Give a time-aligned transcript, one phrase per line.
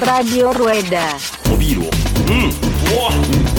[0.00, 1.18] Radio Rueda.
[1.52, 3.10] おビールをうんうわ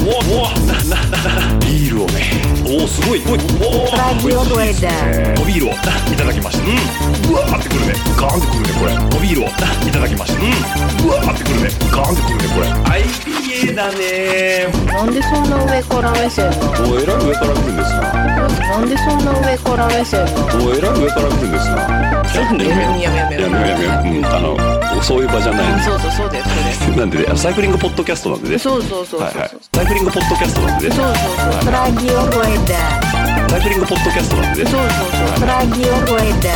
[0.03, 3.19] うわうわなななビールをねおおすごい。
[3.25, 5.41] おいおお Radio Rueda.
[5.41, 6.63] おビールをいただきました。
[6.63, 7.31] うん。
[7.31, 7.93] うわーってくるね。
[8.15, 8.69] ガーンってくるね。
[8.79, 8.93] これ。
[9.17, 9.47] おビールを。
[9.49, 10.39] いただきました。
[10.39, 11.09] うん。
[11.09, 15.11] うわーってくるねガーンってくるねこれ IPA だねなん。
[15.11, 15.49] でそん。
[15.49, 17.75] な上から目線おえらい上から来るん。
[17.75, 18.89] ですななん。
[18.89, 19.25] でそん。
[19.25, 21.51] な上から目線おえらい上から来るん。
[21.51, 24.25] ですなちょっとねやめようやめようやめようやめようやめよううん。
[24.25, 31.21] あのそういう場じゃないそうそうそうですそうで なんでねサイクリングポッドキャストなんでねすそうそうそうそうはいはいサイクリングポッドキャストなんでねそうそうそ
[31.69, 33.49] う Radio Rueda.
[33.49, 34.97] サイクリングポッドキャストなんでねそうそうそ
[35.45, 36.53] う Radio Rueda.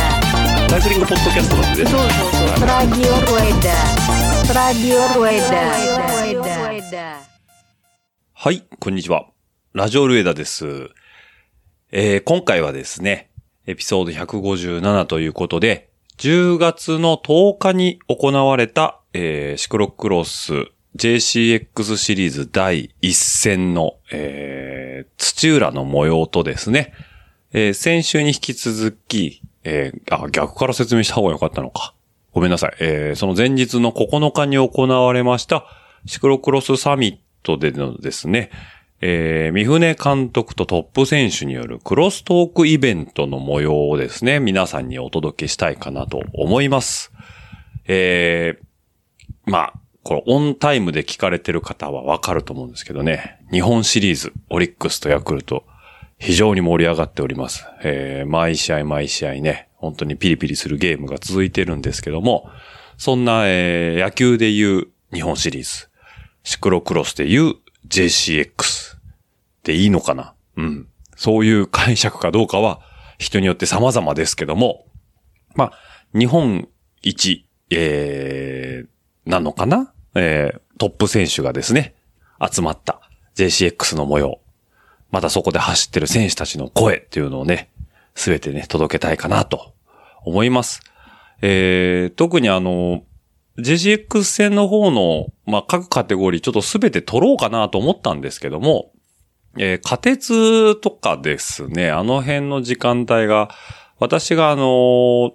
[0.70, 2.10] サイクリングポッドキャストなんでねそうそう
[2.58, 3.72] そう Radio Rueda.
[4.52, 5.54] Radio Rueda.
[8.36, 9.24] はい、こんにちは。
[9.72, 10.90] ラジオルエダです。
[11.92, 13.30] えー今回はですね、
[13.66, 20.52] エピソード157ということで、10月の10日に行われた、えーシクロクロス
[20.96, 26.92] JCX シリーズ第1戦の、えー土浦の模様とですね、
[27.52, 31.94] えー先週に引き続き、えーあ、逆から説明した方が良かったのか。
[32.32, 32.76] ごめんなさい。
[32.80, 35.66] えーその前日の9日に行われました、
[36.06, 38.50] シクロクロスサミットでのですね、
[39.06, 47.12] えー、三船監督とトップ選手によるクロストークイベントの模様をですね、皆さんにお届けしたいかなと思います。
[47.86, 55.64] えー、まあ、これオンタイムで聞かれてる方はわかると思うんですけどね、日本シリーズ、オリックスとヤクルト、
[56.18, 57.66] 非常に盛り上がっております。
[57.82, 62.48] えー、毎試合毎試合ね、本当にピリピリするゲームが続いてるんですけども、
[62.96, 65.90] そんな、えー、野球でいう日本シリーズ、
[66.42, 68.93] シクロクロスでいう JCX
[69.64, 70.34] でいいのかな？
[70.56, 70.88] うん。
[71.16, 72.80] そういう解釈かどうかは
[73.18, 74.86] 人によって様々ですけども、
[75.54, 75.72] まあ、
[76.16, 76.68] 日本
[77.02, 79.92] 一、えー、なのかな？
[80.14, 81.94] えー、トップ選手がですね、
[82.40, 83.00] 集まった
[83.36, 84.40] JCX の模様。
[85.10, 87.70] またそこで走ってる選手たちの声っていうのをね、
[88.14, 89.74] すべてね、届けたいかなと
[90.24, 90.82] 思います。
[91.40, 93.02] えー、特にあの、
[93.58, 98.90] JCX 戦の方の、まあ、各カテゴリーちょっとすべて取ろうかなと思ったんですけども、
[99.58, 103.50] えー、仮鉄とかですね、あの辺の時間帯が、
[103.98, 105.34] 私があの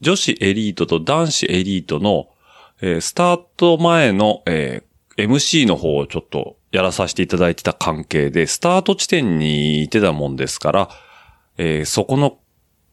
[0.00, 2.28] 女子エリートと男子エリートの、
[2.80, 10.88] えースタート前の、えー MC の方をちょっとやらさせていただいてた関係で、スタート地点にいてたもんですから、
[11.56, 12.38] えーそこの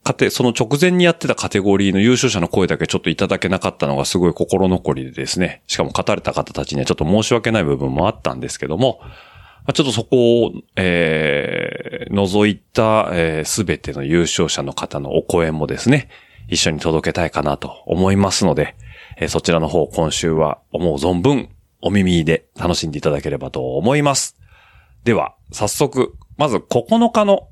[0.03, 9.01] カテ、その直前にやってたカテゴリーの優勝者の声だけちょっといただけなかったのがすごい心残りでですね、しかも勝たれた方たちにはちょっと申し訳ない部分もあったんですけども、
[9.73, 16.09] ちょっとそこを、えー、除いた、えすべての優勝者の方のお声もですね、
[16.47, 18.75] 一緒に届けたいかなと思いますので、
[19.17, 21.49] えーそちらの方今週は思う存分
[21.81, 24.37] お耳で楽しんでいただければと思います。
[25.03, 27.49] では、早速、まず9日の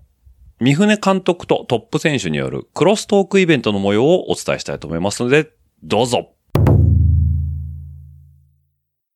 [0.60, 5.52] 三船監督とトップ選手によるクロストークイベントの模様をお伝えしたいと思いますので、
[5.84, 6.32] どうぞ。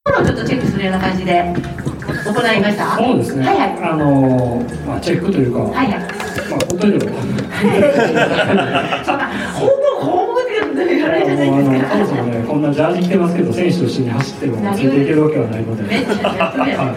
[0.05, 1.43] ちょっとチェックするような感じで
[2.25, 2.95] 行いました？
[2.97, 3.45] そうですね。
[3.45, 3.69] はいはい。
[3.91, 5.89] あのーまあチェックというか、はいはい。
[5.89, 7.09] まあホテルをそん
[9.17, 10.33] なほぼほぼ。
[10.73, 15.83] そもそもねこんなジャージ着てますけど選手と一緒に走ってもついていけるわけはないので。
[15.83, 16.93] は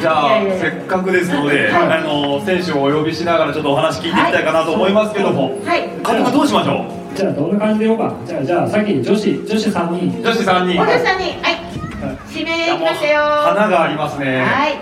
[0.00, 5.80] じゃあいやいやいやせっかくですので、はいあの選手をお呼びしながらちょっとお話聞いていきたいかなと思いますけども、はい。
[6.02, 7.16] 監督どうしましょい。
[7.16, 8.14] じゃあどんな感じでいこうか？
[8.26, 10.18] じゃあじゃあ先に女子女子三人。
[10.18, 11.60] う女子3人お客さんにはい
[12.28, 13.20] 指名いきましたよ。
[13.22, 14.78] 花がありますねはい。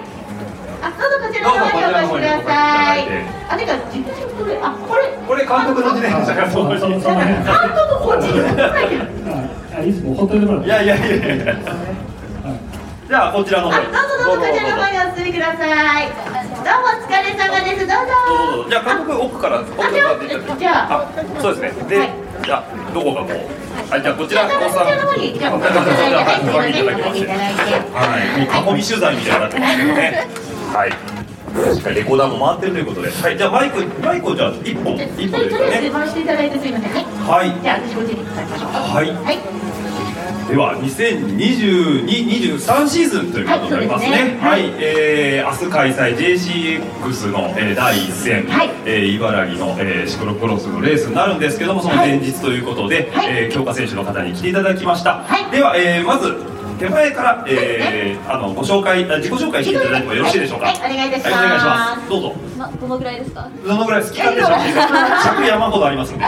[0.81, 2.99] あ、どうぞこちらの方にお越しください。
[3.51, 7.35] あ、てか自分でこれあこれこれ監督の自転車がそそうそそその辺。
[7.43, 8.55] ハートのこっちに書い
[8.89, 9.03] てる。
[9.75, 10.67] ああいいですもうほっといてもらって。
[10.67, 11.57] いやいやいやいや
[13.09, 15.67] じゃあこちらの方あ、どうぞどうぞこちらの方にお進みくださ
[16.03, 16.07] い。
[16.07, 17.87] どうもお疲れ様です。
[17.87, 18.07] どう
[18.63, 18.71] ぞ。
[18.71, 21.11] じゃあ監督奥から奥からあじゃあ
[21.41, 22.11] そうですねで、はい
[22.45, 23.68] じゃあどこかこう？
[23.89, 27.69] はいじゃあこちらこちらの方にじゃあお越しいただいてはいすいましいただいて。
[27.97, 30.29] はい、もう囲み取材みたいになってますけどね。
[30.73, 30.93] はい。
[31.75, 35.91] しっかりレコーダーも回ってるということで、はい、じゃあマイク、マイクをじゃあ一本、本ですかね。
[35.91, 37.05] 回していただいてすいませんね。
[37.25, 37.49] はい。
[37.63, 38.71] じゃあ私こっちに伝えましょう。
[38.71, 39.39] はいはい。
[40.49, 44.11] では、2022、23シーズンということになりますね。
[44.11, 44.39] はいね。
[44.41, 48.71] はい、えー、明日開催 JCX の、えー、第一戦、はい。
[48.87, 53.27] えー、茨城の、えー、シクロクロスのレースになるんですけども、その前日ということで、はい。
[53.31, 55.23] えー強化選手の方に来ていただきました。
[55.25, 55.51] はい。
[55.51, 56.35] では、えー、まず
[56.79, 60.67] 手前から、えー、あのご紹介、あ自己紹介していただいてもよろしいでしょうか？
[60.67, 60.77] はい。
[60.77, 62.09] お願いいたします。
[62.09, 62.35] どうぞ。
[62.57, 63.49] ま、どのぐらいですか？
[63.67, 65.23] どのぐらい好き勝手喋ってください。
[65.25, 66.25] 尺山ほどありますんで。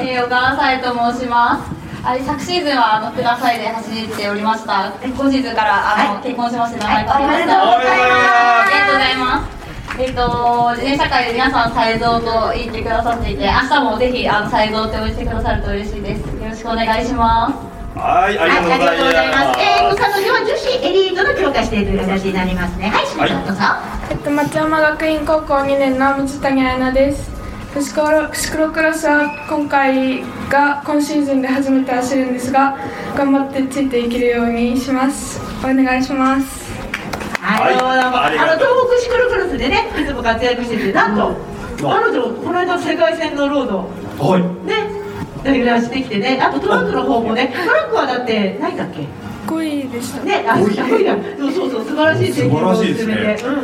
[0.00, 1.81] えー、小川さえと申します。
[2.04, 4.90] あ昨シーズンはあの福田サイで走っておりました。
[5.06, 7.62] 今シーズンからあの、結婚しまして名前変わりました。
[7.62, 9.62] おめでとうございますありがとうございます。
[10.02, 16.26] えっ、と自転車界で皆さん才蔵と言ってくださっていて、明日もぜひあの才蔵って応援してくださると嬉しいです。
[16.26, 17.72] よろしくお願いします。
[17.94, 19.60] はい、ありがとうございます。
[19.62, 22.90] えーと、彼女は女子エリートの強化指定という形になりますね。
[22.90, 23.62] はい、しのちゃんどうぞ。
[24.10, 27.41] えっと、松山学院高校2年の水谷彩奈です。
[27.80, 32.76] シクロシクロクロスは今回が今シーズンで初めて走るんですが
[33.16, 35.40] 頑張ってついていけるようにします。
[35.60, 36.70] お願いします。
[37.40, 38.68] はい、どうもどうもあありがとう。
[38.68, 41.34] の東北シクロクロスでね、いつも活躍してて、なんと、
[41.80, 43.78] 彼女、この間世界戦のロード、
[44.24, 44.42] はい。
[44.66, 44.90] ね、
[45.44, 49.06] レギュラーしてきてね、あとトラックの方もね、トラックはだって、何だっけ？
[49.46, 53.54] 5位でしたね、あ、すごいや、そうそうそう、素晴らしい成績を進めて、素晴らしいですうん。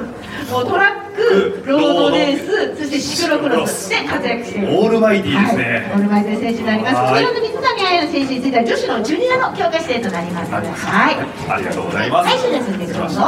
[0.51, 4.69] もうトラック、ロードレース、そしてシクロクロスで活躍している。
[4.79, 5.93] オールマイティーですはい、オね。
[5.95, 6.95] ールマイティ選手になります。
[6.95, 10.51] こはいちらの水谷彩乃選手については女子のジュニアの強化指定となります。
[10.53, 11.17] はい。
[11.51, 12.29] ありがとうございます。
[12.29, 13.21] はい、ですどうぞ。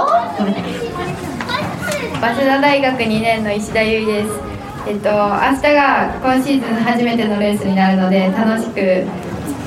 [2.21, 4.41] 早稲田大学2年の石田優衣です。
[4.89, 5.15] えっと明
[5.61, 9.05] 日が今シーズン初めてのレースになるので楽しく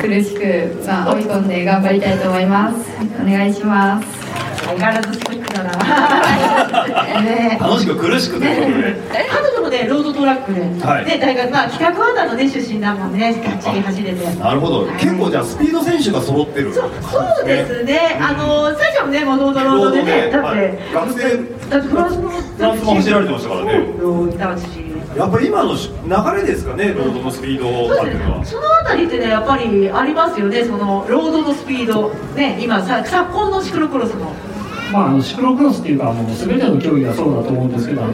[0.03, 2.91] 苦しくまあ追い込んで頑張りたいと思います。
[3.21, 4.07] お願いします。
[4.65, 5.71] 相変わらずストイックだな。
[7.23, 9.19] ね楽しく苦しくということで。
[9.21, 14.39] え彼女もね、ロードトラックで、はいね、大学、まあ、企画ワンダのね、出身だもんね、がっちり走れて。
[14.39, 14.87] なるほど。
[14.97, 16.73] 結構じゃあスピード選手が揃ってる。
[16.73, 23.85] そうそうですね、あのスタジアムね、もともとロードでね、だって、はい学生だってフランスのフランスも走られてましたからね。
[25.15, 28.39] やっぱり今の流れですかね、ロードのスピードそう感っていうのは。
[28.39, 34.31] ですねそのあたりってね、やっぱりありますよね、そのロードのスピード、ね、今さ、昨今のシクロクロスの。
[34.91, 38.13] まあ、あのシクロクロスっていうかあの全ての競技がそうだと思うんですけどあの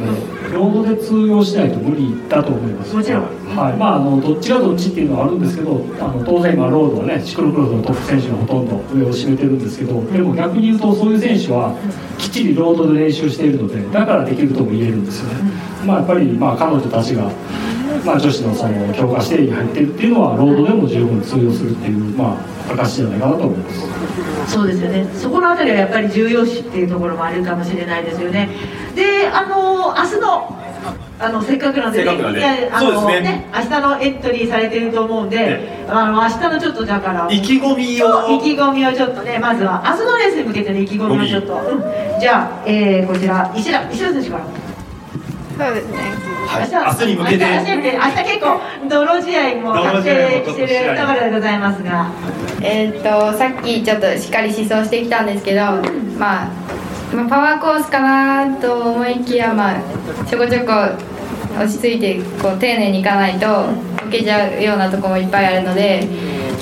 [0.53, 2.95] ロードで通用しないと無理だと思います。
[2.95, 3.39] もちろん。
[3.55, 3.77] はい。
[3.77, 11.75] まあ、あのどっちがどっちっていうのはあるんですけどあの当然今ロードはねシクロクロスのトップ選手がほとんど上を占めてるんですけどでも逆に言うとそういう選手は
[12.17, 15.51] きっちりロードで練習しているのでだからできるとも言えるんですよね、
[15.85, 17.31] まあ、やっぱり、まあ、彼女たちが、
[18.05, 22.37] まあ、女子のその強化指定に入ってるっていうのはロードでも十分通用するっていう、ま
[22.67, 23.69] あ、証じゃないかなと思いま
[24.45, 24.51] す。
[24.53, 25.07] そうですよね。
[25.13, 28.49] そこのあたりはやっぱり重要視っていうところもあるかもしれないですよね。
[28.95, 30.59] で、あの明日の
[31.21, 32.39] あのせっかくなんで、せっかくなんで。
[32.39, 33.45] いやあのそうですね。
[33.53, 37.27] 明日のエントリーされてると思うんで、ねあの明日のちょっとだから。
[37.29, 38.41] 意気込みそう意を。
[38.41, 42.19] 気込みをちょっとね、まずは明日のレースに向けての意気込みをちょっと、うん。
[42.19, 44.68] じゃあ、えー、こちら石田石田選手から。
[45.59, 45.97] そうですね。
[46.47, 46.71] はい。
[46.71, 47.43] 明日に向けて。
[47.43, 52.09] 明日明日明日結構泥試合も発生してるところでございますが。
[52.61, 55.59] えっとさっきちょっとしっかり思想してきたんですけど、
[56.17, 56.49] まあ、
[57.13, 59.81] まあパワーコースかなと思いきやまあ
[60.25, 60.71] ちょこちょこ
[61.59, 63.47] 落ち着いてこう丁寧にいかないと
[64.07, 66.07] 受けちゃうようなところもいっぱいあるので、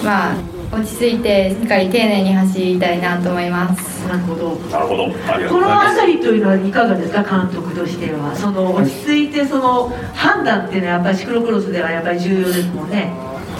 [0.04, 4.08] まあ落ち着いてしっかり丁寧に走りたいなと思います。
[4.08, 4.56] なるほど。
[4.70, 5.06] なるほど。
[5.06, 5.94] ありがとこのうございます。
[5.94, 13.12] あたりというのはいかがですか監督としてはその落ち着いてその判断っていうのはやっぱりシクロクロスではやっぱり重要ですもんね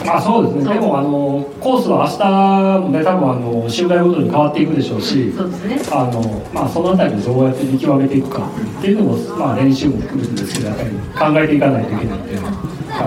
[0.06, 6.22] まあそうですね、でもあのコースは明日もね、多分あの周回ごとに変わっていくでしょうし、そうですねあの
[6.54, 8.48] まあ、そのあたりでどうやって見極めていくか
[8.80, 10.92] っていうのも、まあ、練習も含めてですけど、やっぱり
[11.34, 12.48] 考えていかないといけないんで、は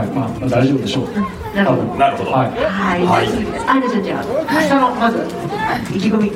[0.04, 0.06] い。
[0.09, 1.82] まあ、まあ大丈夫でしょう、なるほど。
[1.99, 2.30] なるほど。
[2.32, 2.50] はい。
[2.50, 3.26] はい、はい。
[3.66, 5.18] あれじゃあ明日のまず
[5.97, 6.32] 意気込み。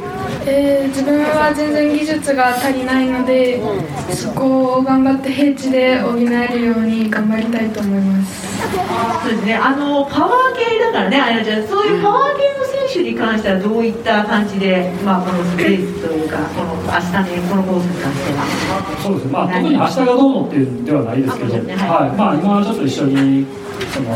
[0.47, 3.63] えー自分は全然技術が足りないので
[4.11, 8.45] そこを頑張って平地で補えるように頑張りたいと思います。
[9.23, 9.55] そうですね。
[9.57, 11.67] あのパワー系だからねあやなちゃん。
[11.67, 18.47] そういうパワー系の選手に関してはどういった感じで、まあ、このスペースというかこの明日ねこのコースに関しては。
[19.03, 22.17] そうですね、まあ、特に明日がどうのっていうんではないですけど、あもちろんねはい。
[22.17, 23.47] まあ、今はちょっと一緒に
[23.91, 24.15] その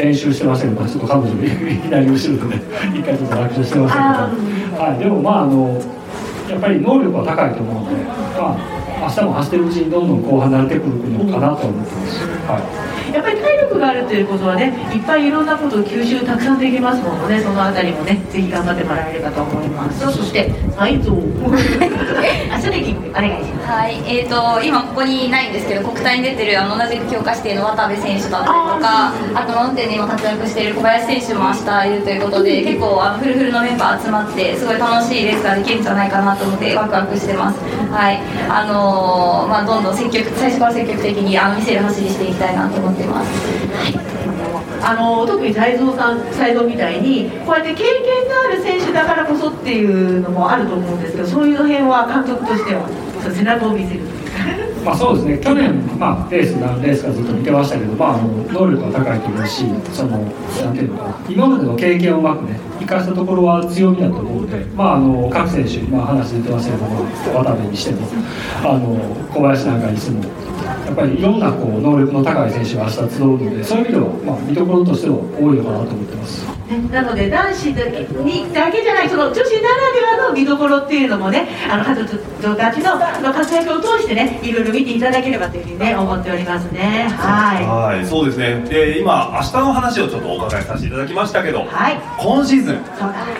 [0.00, 2.62] 練習してましたけど、ちょっと彼女がいきなり後ろでね、
[2.98, 4.42] 一回ちょっと落車してましたけ
[4.74, 5.78] ど、はい、でもまああの、
[6.50, 12.26] やっぱり能力は高いと思うので、まあ、明日も走ってるうちにどんどんこう離れてくるのかなと思ってます。
[12.50, 17.40] はいやっぱり体力があるということはねいっぱいいろんなことを吸収たくさんできますものね。
[17.40, 20.00] そのあたりもねぜひ頑張ってもらえればと思います。
[20.00, 23.70] そして内臓明日でキお願いします。
[23.70, 37.58] はい、えー、と今ここにいないんですけど国体に出てるあの同じく強化指定の渡部選手だったりとかあとマウンテンで今活躍している小林選手も明日いるということで結構あのフルフルのメンバー集まってすごい楽しいレースができるんじゃないかなと思ってワクワクしてます。
[37.90, 38.18] はい。
[38.48, 43.30] あのーまあどんどん積極最初から積極的にあの見せる走りしていきたいなと思ってます。
[44.82, 52.88] あの特に泰造さん、泰造みたいにこうやって経験がある選手だからこそっていうのもあると思うんですけどそういう辺は監督としては
[53.30, 54.00] 背中を見せる
[54.84, 68.08] まあ、そうですね去年、まあ、レース何レースかずっと見てましたけど、まあ、あの能力が高いと思うしそのなんていうのかな今までの経験をうまくね生かしたところは強みだと思うので、まあ、あの各選手今話出てましたけど渡部にしても
[68.64, 68.96] あの
[69.32, 70.24] 小林なんかにしても
[70.86, 76.59] やっぱりいろんなこう能力の高い選手が明日集うのでそういう意味では、まあ、見どころとしては多いのかなと思ってます。
[76.78, 87.08] なので男子だけにだけじゃないその女子ならではの見どころっていうのもねあの彼女たちのその活躍を通してねいろいろ見ていただければというふうにね思っておりますね。
[87.08, 87.64] はい。
[87.64, 88.60] はい、そうですね。
[88.68, 92.00] で、今、明日の話をちょっとお伺いさせていただきましたけど、はい。
[92.18, 92.84] 今シーズン、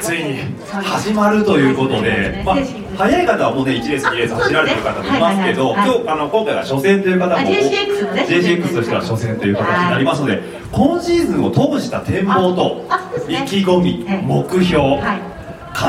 [0.01, 2.57] ついに始まるということで、まあ、
[2.97, 12.85] 早い方はもうね、1レース、2レース走られてる方もいますけど、はいはいはい今日、あの、今回が初戦という方も、JCX としては初戦という形になりますので、今シーズンを通した展望と
[13.29, 15.21] 意気込み、はい目標、はい。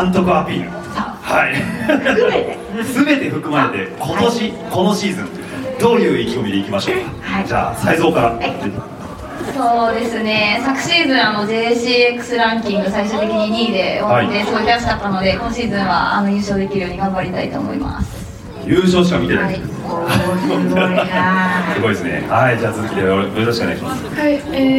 [0.03, 2.57] 監督アピール、はい、含めて。
[2.83, 5.29] すべて含まれて、今年、このシーズン、
[5.79, 7.03] どういう意気込みでいきましょうか？
[7.21, 7.47] はい。
[7.47, 8.39] じゃあ、才蔵から。
[9.53, 10.61] そうですね。
[10.63, 14.45] 昨シーズンあの JCX ランキング最終的に2位で終わってはい。
[14.45, 18.20] すごい悔しかったので、今シーズンはあの優勝できるように頑張りたいと思います
[18.65, 19.41] 優勝しか見てな。
[19.43, 22.25] はいすごいなすごいですね。
[22.29, 24.05] はい、じゃあ続きでよろよろしくお願いします。
[24.15, 24.37] はい、え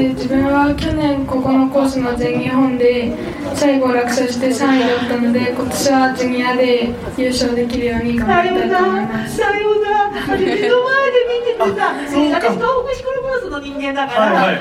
[0.08, 3.12] ー自分は去年ここのコースの全日本で
[3.54, 14.60] 最後落車して3位だったので今年はジュニアで優勝できるように頑張りたいと思いますさようなら、それ目の前で見ててさ、私、東北シクロクロスの人間だから、はいはい。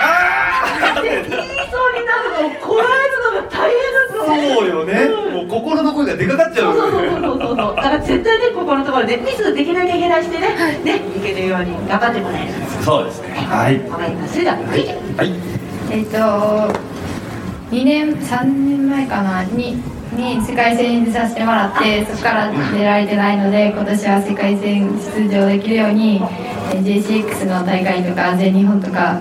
[0.00, 4.54] あーって言いそうになるのをこらえるのが大変だと思う。
[4.54, 5.08] そうよね。
[5.32, 6.76] もう心の声がでかかっちゃそうう。
[6.76, 7.76] そうそうそうそうそう。
[7.76, 10.48] だから絶対ね、ここのところでミスできなきゃいけないしてね、
[10.84, 12.52] ね、いけるように頑張ってもらえる。
[12.84, 13.28] そうですね。
[13.30, 13.78] はい。
[13.88, 14.32] わかります。
[14.34, 14.86] それでは、はい。
[15.16, 15.58] はい。
[15.90, 16.18] えっと
[17.70, 26.20] 2年3年前かなにに世界戦に出させてもらってそこから出られてないので今年は世界戦出場できるように
[26.74, 29.20] え JCX の大会とか全日本とか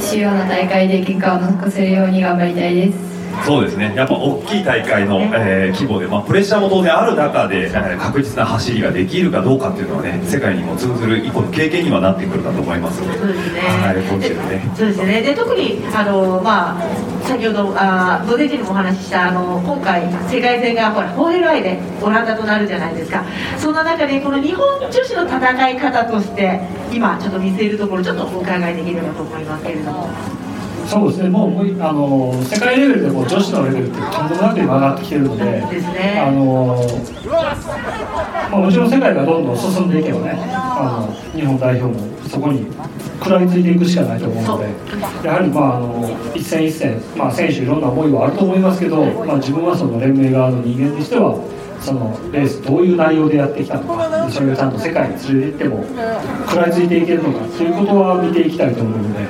[0.00, 3.13] 主要な大会で結果を残せるように頑張りたいです
[3.44, 3.92] そうですね。
[3.96, 12.98] やっぱ大きい大会の、えー規模で、まあプレッシャーも当然ある中で、えー確実な走りができるかどうかっていうのはね、世界にも通ずる一個の経験にはなってくるかと思います。
[12.98, 13.60] そうですね。
[13.60, 14.72] はい、今シーズンね。
[14.76, 15.22] そうですね。
[15.22, 23.24] で特にあのまあ先ほどあ午前中にもお話ししたあの今回世界戦がほらホーレルアイでオランダとなるじゃないですか。
[23.58, 26.60] そんな中でこの日本女子の戦い方として
[26.92, 30.08] 今ちょっと見せるところちょっとお伺いできればと思いますけれども。
[30.86, 35.62] そうですね、もうあの世界レベルでも女子のレベルってとんでもなく今上がってきてるので、
[36.20, 36.76] あの
[38.50, 42.66] まあ、もちろん世界がどんどん進んでいけばね、あの日本代表もそこに
[43.18, 51.38] 食らいついていくしかないと思うので、やはり、まあ、あの一戦一戦、まあ、選手いろんな思いはあると思いますけど、まあ、自分はその連盟側の人間としては、
[51.84, 59.20] そのレースどういう内容でやってきたのか、それをちゃんと世界に連れて行っても食らいついていけるのかそういうことは見ていきたいと思うので、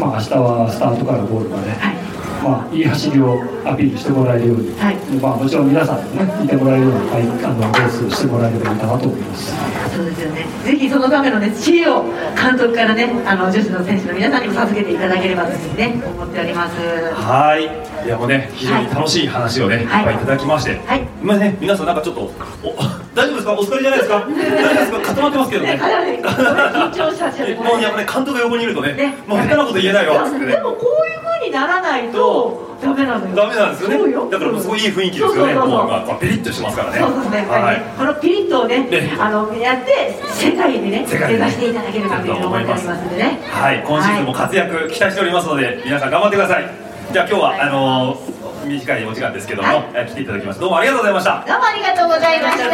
[0.00, 1.97] まあ明日はスタートからゴールまで、
[2.42, 9.52] まあ、いい走りをアピールしてもらえるように、はいまあ、もちろん皆さんにね見てもらえるような、はい、あのレースをしてもらえればいいかなと思います。
[9.94, 10.46] そうですよね。
[10.64, 12.04] ぜひそのためのね知恵を
[12.36, 16.76] 監督からねあの女子の選手の皆さんにも授けていただければというふうにね思っております。
[17.14, 18.06] はい。
[18.06, 20.80] いやもうね、非常に楽しい話をね、い、っはいぱいいただきまして。
[20.86, 22.20] はい今ね、皆さんなんかちょっと、
[22.62, 23.52] お大丈夫ですか？
[23.52, 24.22] お疲れじゃないですか？
[24.22, 25.00] 大丈夫ですか？
[25.08, 25.72] 固まってますけどね。
[25.74, 30.56] ね緊張したしもうやっぱね、監督が横にいるとね、ねもう下手なこと言えないわ、で。
[30.58, 33.34] もこういう風にならないとダメなのよ。
[33.34, 33.98] ダメなんですよね。
[34.30, 35.54] だからすごいいい雰囲気ですよね。
[35.54, 36.98] もう今、ピリッとしてますからね。
[37.00, 37.82] そうですね、はい。
[37.98, 43.40] このピリッとをねねあのやって世界でね世界でね目指していただければというふうに思っておりますのでね。
[43.50, 46.70] はい、今シーズンも活躍期待しておりますので、皆さん頑張ってください。
[47.12, 51.44] じゃあ今日は、あのー短いお時間ですけども、はいえ来ていただきましてどうもありがとうございました。
[51.48, 52.68] どうもありがとうございました。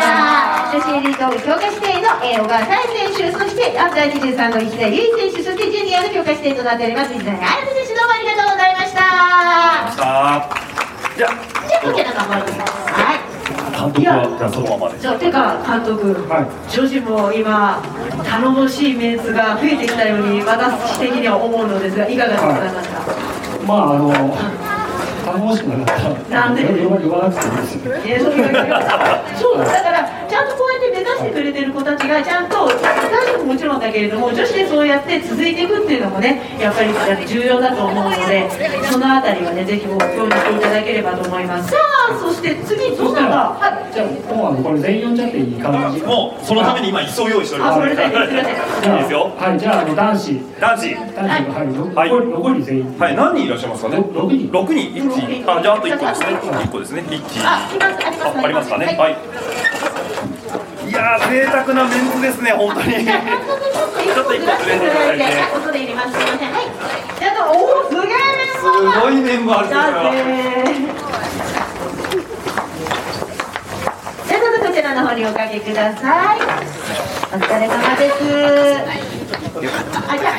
[0.75, 8.99] 女子エリート強化指定の、えー、小川沙耶選手、そしてアンダー23の石田優衣選手、そしてジュニアの強化指定となっております石田彩選手、どうもありがとうございました。
[11.15, 13.23] じゃじゃあこちら頑張ってください。
[13.55, 14.99] あ監督はじゃあそのままで。
[14.99, 17.79] そうてか監督、はい女子も今
[18.25, 22.99] 頼もしいメンツが増えてきたように私的には思うのですがいかがでございますか。
[23.67, 24.11] まああの
[25.25, 26.35] 頼もしくなかった。
[26.35, 26.63] らなんで？
[26.63, 28.31] 言わ言わなくていいですよ。
[29.41, 29.65] そうだ
[31.25, 32.79] してくれてる子たちがちゃんと男
[33.39, 36.93] 子ももちろんだけれども女子でそうやって続いていくっていうのもねやっぱり
[37.27, 38.49] 重要だと思うので
[38.91, 41.77] そのあたりはねぜひ目標にしていただければと思いますさ
[42.11, 47.79] あそして次どなたそしたら、はいじゃあもうあのこれ全員呼んじゃっていい感じもうそのために今椅子を用意しております。
[47.79, 49.33] あそれだけすいいいですよ。
[49.39, 50.95] はいじゃああの男子男子。
[50.95, 51.35] 男子
[51.95, 53.97] はい、はい残り全員はい、何人いらっしゃいますかね？
[53.99, 55.45] ろ六人六人、一。
[55.47, 56.41] あ、じゃああと一個ですね。
[56.65, 57.05] 一個ですね。
[57.09, 57.23] 一。
[57.45, 57.69] あ
[58.49, 58.87] りますかね？
[58.99, 59.17] はい。
[60.97, 62.93] やー贅沢なメンツですね本当に。
[62.95, 65.31] ちょっと一個いただいてす
[65.65, 66.65] すいませんはい。
[67.19, 69.13] じゃあおおすげえメンバーすごい。
[69.15, 69.73] メンバーです
[74.29, 76.39] じゃあどうぞこちらの方におかけください。
[77.35, 80.33] お疲れ様ですあじゃあ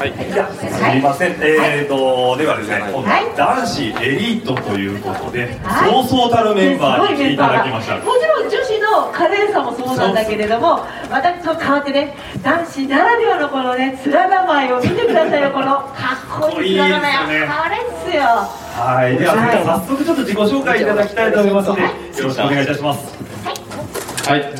[0.00, 0.10] はい。
[0.10, 5.90] はい、じゃあすみません、えーと、ではですね、今度はい男子エリートということで、はい。
[5.90, 7.96] そうそうたるメンバーに来ていただきました。
[7.96, 16.16] もちろん女子の華麗さもそうなんだけれども私と変わってね男子ならではのこのね面構えを見てくださいよこのか
[16.48, 18.22] っこいい面あれっすよ。
[18.22, 19.64] はい、では、はい。
[19.64, 21.88] 早速ちょっと自己紹介いただきたいと思いますので、よ
[22.24, 23.14] ろしくお願いいたします。
[23.44, 23.54] はい、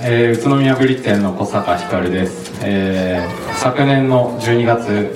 [0.02, 5.14] えー、宇都宮ブリッテンの小坂光です、えー、昨年の12月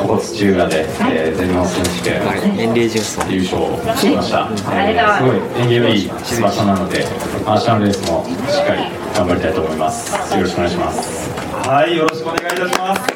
[0.00, 2.74] ここ土浦で、えー、全日本選手権
[3.30, 6.08] 優勝しました、えー、すごい縁起のいい
[6.40, 7.04] 場所なので
[7.46, 10.34] 明日のレースもしっかり頑張りたいと思います。
[10.34, 11.30] よろしくお願いします。
[11.68, 13.06] はい、よろしくお願いいたします。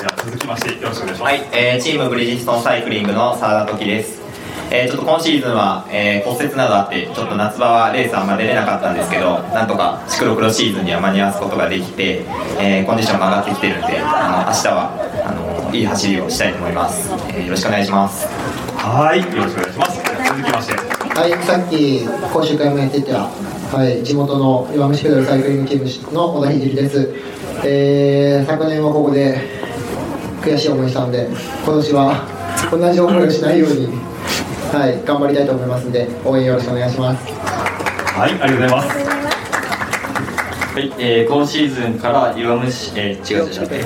[0.00, 1.32] では、続きまして、よろしくお願いします。
[1.32, 4.19] はい、えーチームブリヂストンサイクリングの澤田時です、
[4.70, 12.24] えーちょっと今シーズンは、えー骨折などあってちょっと夏場はレースあんま出れなかったんですけどなんとかシクロクロシーズンには間に合わすことができて、
[12.58, 14.92] えーコンディションが上がってきてるんであの明日は
[15.26, 18.26] あのいい走りをしたいと思います、えーよろしくお願いします。
[18.76, 20.00] はい、よろしくお願いします。
[20.30, 23.28] 続きまして、はい、さっき講習会もやってた、
[23.76, 27.14] はい、地元の弱虫ペダルサイクリングチームの小田聖です、
[27.64, 29.38] えー、昨年はここで
[30.40, 32.26] 悔しい思いしたので今年は
[32.70, 33.88] 同じ思いをしないように、
[34.72, 37.32] はい、頑張りたいと思いますので応援よろしくお願いします。
[37.32, 38.88] はい、ありがとうございます。
[40.70, 43.84] はい、えー、今シーズンから弱虫、えー、違う違う違う。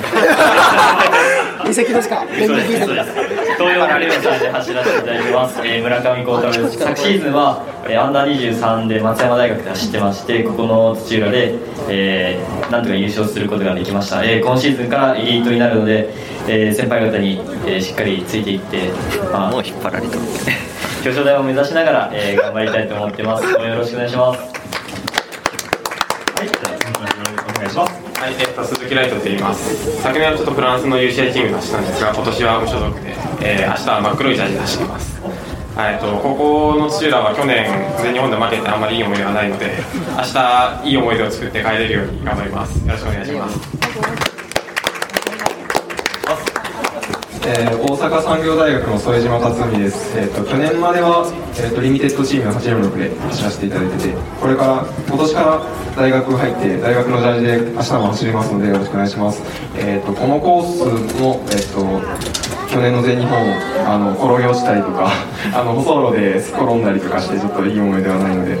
[1.67, 2.23] 移籍ですか？
[2.29, 3.09] そうですそうです。
[3.57, 6.77] 東洋カレーサーで走らせていただいてます、えー、村上幸太郎です。
[6.77, 11.55] 昨シーズンは、えー、アンダー23で松山大学で走ってましてここの土浦で、
[11.89, 16.09] えー、なんとか優勝することができました、えー、今シーズンからエリートになるので、
[16.47, 18.91] えー、先輩方に、えー、しっかりついていって、
[19.33, 20.17] まあ、もう引っ張られて
[21.05, 24.49] 表彰台を目指しながら、えー、頑張りたいと思ってます応援よろしくお願いしますは
[26.43, 28.19] い、お願いします。
[28.19, 30.01] はい、えっと、鈴木ライトと言います。
[30.01, 35.21] 昨年はちょっとフランスの UCI チームで走ったんですが、今年は無所属で、えー、明日は真っ黒いジャージで走ってます。
[35.75, 37.69] はい、えっと、ここの土浦は去年、
[38.01, 39.71] 全日本で負けてあんまりいい思い出はないので、
[40.17, 42.85] 明日いい思い出を作って帰れるように頑張ります。
[42.85, 44.24] よろしくお願いします。
[47.47, 51.31] えー大阪産業大学の副島辰巳です、えー、と去年までは、
[51.61, 55.61] えー、とリミテッドチームの846で走らせていただいててこれから今年から
[55.95, 59.43] 大学入って大学のジャージで明日も走りますのでよろしくお願いします、
[59.77, 62.01] えー、とこのコースも、えー、と
[62.67, 63.37] 去年の全日本
[63.85, 65.13] あの転げ落ちたりとか
[65.53, 68.57] あの舗装路で転んだりとかしてちょっといい思い出はないので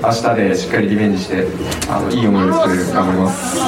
[0.00, 1.44] 明日でしっかりリベンジして
[1.90, 3.58] あのいい思い出作れる頑張ります。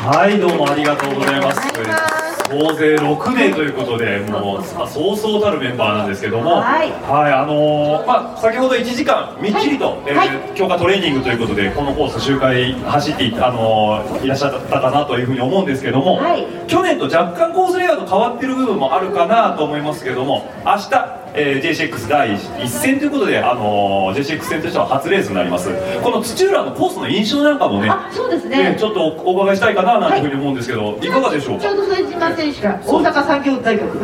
[0.00, 2.19] はい、どうもありがとうございます。
[2.50, 6.90] 総勢6名ということで、もうそうそうたるメンバーなんですけども、はい。
[7.32, 10.28] あのーまあ先ほど1時間みっちりと、えーはい。
[10.56, 16.44] 強化トレーニングということでこのコース周回走っていあのーいらっしゃったかなというふうに思うんですけども、はい。
[16.66, 21.19] 去年と若干コースレイアウト変わってる部分もあるかなと思いますけども、明日。
[21.34, 25.68] えー JCX 第一戦ということで、あのー JCX 戦としては初レースになります。
[26.02, 28.70] この土浦のコースの印象なんかもねあそうですね。
[28.72, 31.62] ねちょっとお伺いしたいかななんていうふうに思うんですけど、い、かがでしょうか？
[31.62, 33.90] ちょうど副島選手が大阪産業大学。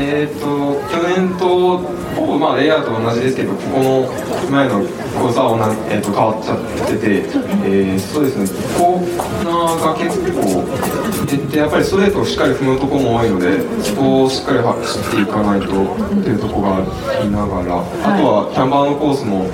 [0.00, 1.78] えー、と去年と
[2.14, 4.08] ほぼまあレイアウト同じですけどここの
[4.50, 4.80] 前の
[5.18, 7.22] コースはえー、と変わっちゃってて、
[7.64, 8.46] えーそうですね。
[8.78, 19.46] コーナーが結構やっぱりストレートをしっかり踏むところも多いのでそこをしっかり走っていかないとっていうところがありながらあとはキャンバーのコースも、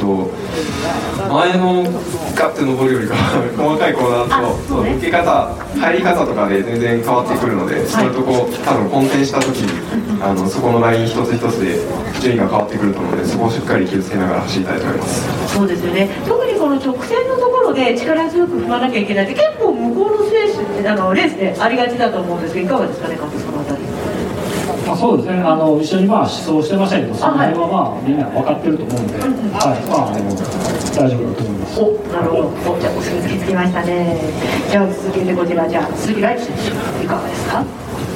[0.00, 0.30] と
[1.28, 1.82] 前の
[2.34, 3.14] ガッて登るよりか
[3.56, 9.70] 細かいコーナーとそう抜け方入り方とかで全然変わってくるので、そういうとこ多分混転した時に
[10.22, 11.80] あのそこのライン一つ一つで
[12.20, 15.54] 順位が変わってくると思うのでそこをしっかり気をつけながら走りたいと思います。
[15.54, 16.08] そうですよね。
[16.28, 23.51] 特にこの直線のところで力強く踏まなきゃいけないって結構向こうの選手ってあのレースでありがちだと思うんですけどいかがですかね監督そのあたり
[24.86, 25.40] まあ、そうですね。
[25.40, 29.30] あの一緒にまあ思想してましたけどその辺はまあみんな分かってると思うんで、はい。
[29.88, 31.80] まあ、あの大丈夫だと思います。
[31.80, 32.48] おなるほど。
[32.72, 34.18] おじゃあお墨付きつきましたね。
[34.70, 36.56] じゃあ続けてこちらじゃあ鈴木ライチ選
[36.98, 37.64] 手いかがですか？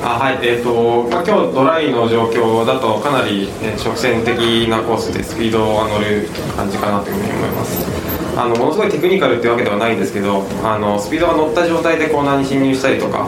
[0.04, 4.36] あはい、えーとまあ、今日ドライの状況だとかなり、ね、直線的
[4.68, 7.95] なコースでスピードが乗る感じかなというふうに思います
[8.36, 13.26] あのものすごいテクニカルっていうわけではないんですけどあのスピードが乗った状態でコーナーに進入したりとか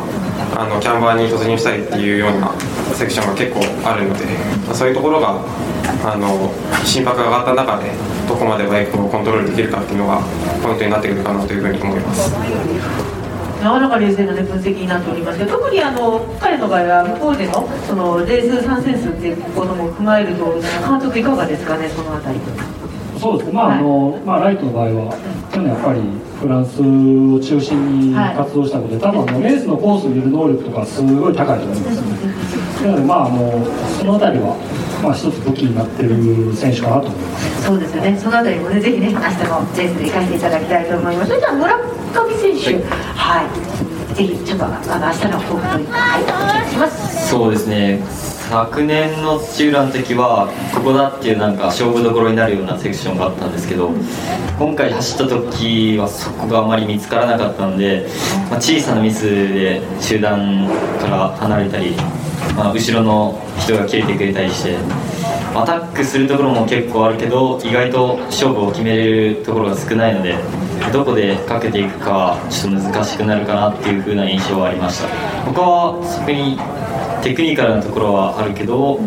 [0.54, 2.52] あのキャンバーに突入したりっていうような
[2.94, 4.24] セクションが結構あるので、
[4.74, 5.40] そういうところが
[6.04, 6.52] あの
[6.84, 7.90] 心拍が上がった中で
[8.28, 10.20] どこまでバイクをコントロールできるかっていうのが
[10.62, 12.30] ポイントになってくるかなというふうに思います。
[13.62, 22.38] なかなか冷静な、ね、分析になっておりますけど特にあの彼の場合は向こうでのそのレース参戦数っていうことも踏まえると監督いかがですかねそのあたり。
[23.18, 25.16] そうですね、まああのまあ、ライトの場合は、
[25.52, 26.00] 去年やっぱり
[26.40, 32.86] フランスを中心に活動したことで、多分あのレースのコースを見る能力とか、すごい高いと思いますね。
[32.86, 33.66] なので、まあ、あの
[33.98, 34.54] そのあたりは、
[35.02, 37.66] まあ、一つ武器になってる選手かなと思います。
[37.66, 41.28] そうですよね、そのあたりもね、ぜひね、明日のレースで生かしていただきたいと思います。
[41.28, 41.82] それでは村上
[42.38, 43.50] 選手、はい、は
[44.12, 47.28] い、ぜひちょっとあの明日の抱負といはい、お願いします。
[47.28, 53.90] そうですね昨年の土浦の時はここだっていうなんか勝負どころになるようなセクションがあったんですけど
[54.58, 58.06] 今回走った時はそこがあまり見つからなかったので、
[58.50, 60.66] まあ、小さなミスで集団
[60.98, 61.94] から離れたり、
[62.56, 64.76] まあ、後ろの人が切れてくれたりして
[65.54, 70.36] アタックするところも結構あるけど意外と勝負を決めれるところが少ないので
[70.90, 75.08] どこでかけていくかちょっと難しくなるかなっていう風な印象はありました。
[75.44, 76.58] 他はそこに
[77.22, 79.00] テクニカルなところはあるけど、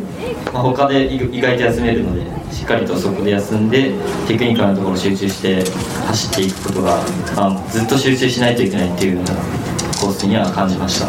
[0.54, 3.91] まあ、他で意外と休めるのでしっかりとそこで休んで
[4.28, 5.63] テクニカルなところ集中して
[6.08, 7.04] 走っていくことが、
[7.36, 9.61] まあ、ずっと集中しないといけないっていうような
[10.01, 11.05] コースには感じました。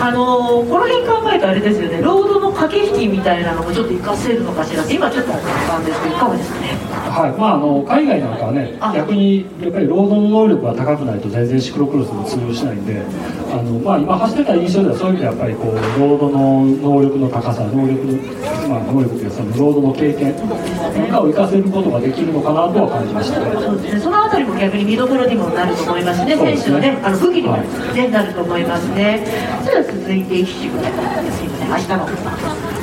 [0.00, 2.00] あのー、この辺考えるとあれですよね。
[2.00, 6.68] ロードの駆け引きみたいなのもちょっと活かせるのかしらって今ちょっとなんですけどいかがですかね？
[7.12, 7.32] はい。
[7.38, 13.02] まあ、あの海外なんかはね逆にやっぱりロードの能力が高くないと全然シクロクロスも通用しないんで
[13.52, 18.16] あの、まあ、今走ってた印象ではそういう意味ではやっぱりこうロードの能力の高さ能力の、
[18.72, 23.40] まあ、能力というかそのロードの経験なんかを生かせることができるのかなとは感じました。
[23.40, 24.00] ねそうですね。
[24.00, 26.36] そのあたりも逆に見どころにもなると思いますね。
[26.36, 29.22] 選手のねあの武器にも、ね、なると思いますね。
[29.62, 32.06] それでは続いて岸君すいません明日の。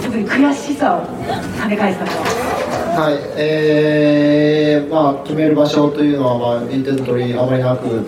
[0.03, 3.11] 特に悔しさを跳ね返すためのは。
[3.11, 8.05] い、えー、まあ、決める場所というのは、まあ、言ってた通りあまりなく、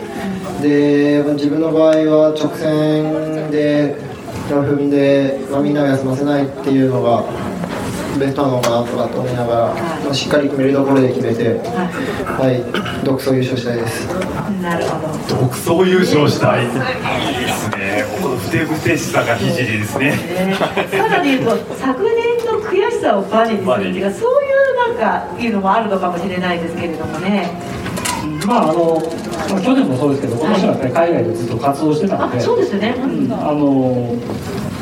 [0.62, 3.98] で、まあ、自分の場合は直線で、
[4.48, 7.26] 踏んで、まあ、みんなを休ませないっていうのが、
[8.18, 14.08] ベストなのかなとかと思いながら、まあ、しっかり決めるところで決めて、はい、独走優勝したいです。
[14.62, 15.42] なるほど。
[15.42, 16.66] 独走優勝したい。
[16.66, 18.06] いいですね。
[18.22, 20.14] このふてぶてしさがひじりですね。
[20.92, 27.50] さらに言うと、昨年の悔しさをバネにするっていうか、そういうなんかいうのもあるのかもしれないですけれどもね。
[28.46, 29.02] まああの
[29.50, 34.16] まあ、去年もそうですけど、今年はやっぱり海外でずっと活動してたので、そうですね、うん、あの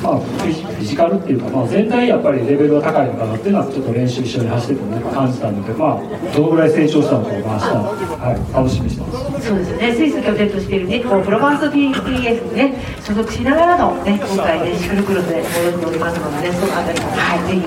[0.04, 9.48] まあ、フィジカルっていうか、まあ、全体やっぱりレベルが高いのかなっていうのは、ちょっと練習一緒に走っててね、感じたので、まあ、どのぐらい成長したのかを、まあ、明日、はい、楽しみにしてます。
[9.48, 17.62] そうですね、スイス拠点としているね、こうプロバンス PPF にね、所属しながらのね、今回ね、シクロクロスで戻っておりますので、ね、そのあたりも、はい、ぜ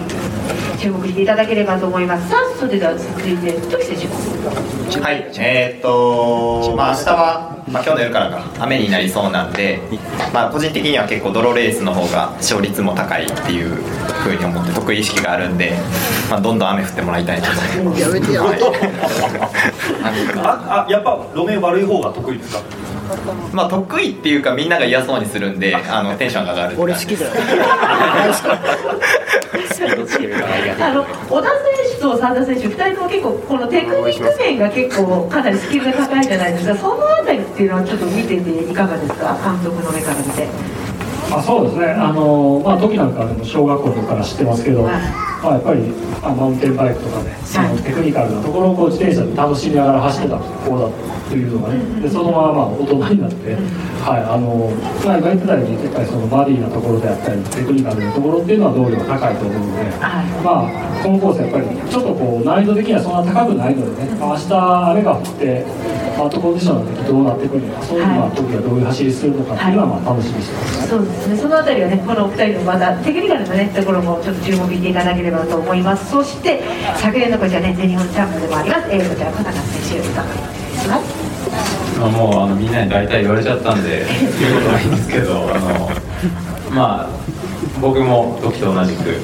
[0.77, 2.29] ひ注目していただければと思います。
[2.31, 5.01] さあ、それでは続いて、時選手。
[5.01, 9.81] はい、えー、っと、まあ、明日は、まあ、今日の夜からか雨になりそうなんで、
[10.33, 13.69] まあ、個人的には結構泥レースの方が勝率も高いっていう
[14.23, 15.75] ふうに思って得意意識があるんで、
[16.31, 18.45] まあ、どんどん雨降ってもらいたいなとやめてよ、
[20.43, 22.63] ああやっぱ路面悪い方が得意ですか？
[23.53, 27.33] まあ得意っていうかみんなが嫌そうにするんで あのテンションが上がる俺好きだよ。
[30.81, 31.59] あの小田選
[31.95, 40.49] 手と三田選手、2人とも結構、このテクニック面が結構、かなりスキルが高いじゃないですか、そのあたりっていうのは、ちょっと見てて、いかがですか、監督の目から見て。
[41.31, 44.89] あそうですね、あのまあ、時なんかでも小学校とかから知ってますけど、
[45.43, 45.83] まあ、やっぱり
[46.23, 50.91] あマウンテンバイクとかで、そのテクニカルなところをこう自転車で楽しみながら走ってた子だ
[51.29, 54.73] というのがね、でそのまままあ大人になって、はいあの
[55.05, 59.85] まあ、今言ってたように、やっぱりそのバディなところであったり、テクニカルなところっていうのは能力が高いと思うので、
[60.43, 65.65] まあ、このコース、やっぱりちょっとこう難易度的にはそんな高くないのでね、まあ、明日雨が降って、
[66.19, 70.89] アートコンディションの時どうなってくるのか、そういうのは時はどういう走りするのかっていうのはまあ楽しみにしてます。
[70.89, 76.11] そうですね、そのあたりはね、このお二人のまたテクニカルなね、ところもちょっと注目していただければと思います。
[76.11, 76.63] そして、
[76.97, 81.29] 昨年のこちらね、全日本チャンピオンでもあります、えー、こちら小高選手、いかがですか。
[81.99, 84.07] まあ、もうあのみんなに大体言われちゃったんで
[84.39, 85.91] 言うことないんですけどあの
[86.71, 87.09] まあ
[87.81, 89.21] 僕も時と同じく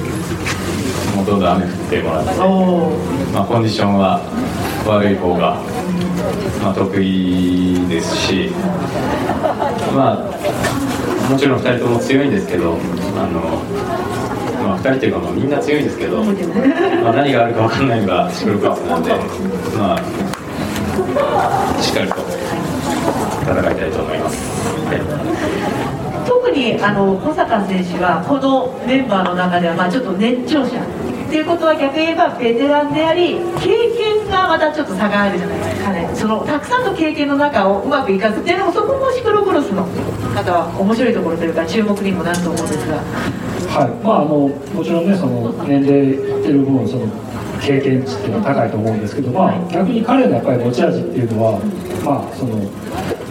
[1.15, 2.31] もうどんどん雨降ってもらって、
[3.33, 4.21] まあ、コンディションは
[4.87, 5.59] 悪い方が、
[6.63, 8.53] まあ、得意ですし
[9.95, 10.29] ま
[11.29, 12.77] あもちろん2人とも強いんですけど
[13.17, 13.63] あの、
[14.65, 16.31] まあ、2人というかまあみんな強いんですけど、ま
[17.11, 22.17] あ、何があるか分かんないのがシクロクロスなんでまあしっかりと
[23.43, 24.55] 戦いたいと思います。
[26.27, 30.81] 特にあの小坂選手はこのメンバーの中ではまあちょっと年長者。
[31.25, 36.09] っていうことは逆に言えばベテランであり経験がまたちょっと差があるじゃないですかね。
[36.15, 39.83] そのたくさんの経験の中をうまくいかずっていうのもそこもシクロクロスの
[40.33, 43.03] 方は面白いところというか注目にもなると思うんですが。
[43.75, 47.09] はいまあ、あのもちろんねその年齢いってる分その
[47.61, 51.59] 経験値っていうのは高いと思うんですけど、まあ、逆に彼のやっぱり持ち味っていうのは、
[52.05, 52.55] まあ、その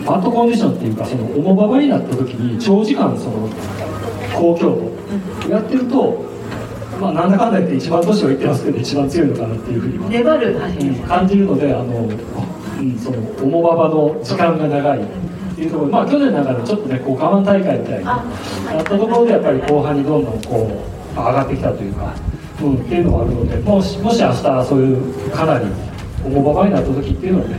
[0.03, 3.47] バットコンディションっていうかその重馬場になった時に長時間その
[4.35, 6.25] 高強度やってると、
[6.99, 10.59] まあ、なんだかんだ言って一番年をいってますけど一番強いのかなっていうふうに粘る
[11.07, 15.32] 感じるのであの、うん、その重馬場の時間が長い。
[15.63, 18.23] いうところまあ去年ながらちょっとねこう我慢大会みたいになっ
[18.83, 20.83] たところでやっぱり後半にどんどんこ
[21.15, 22.13] う上がってきたというか、
[22.61, 25.65] うん、っていうのがあるのでもしもし明日そういうかなり
[26.25, 27.57] 重馬場になった時っていうのをね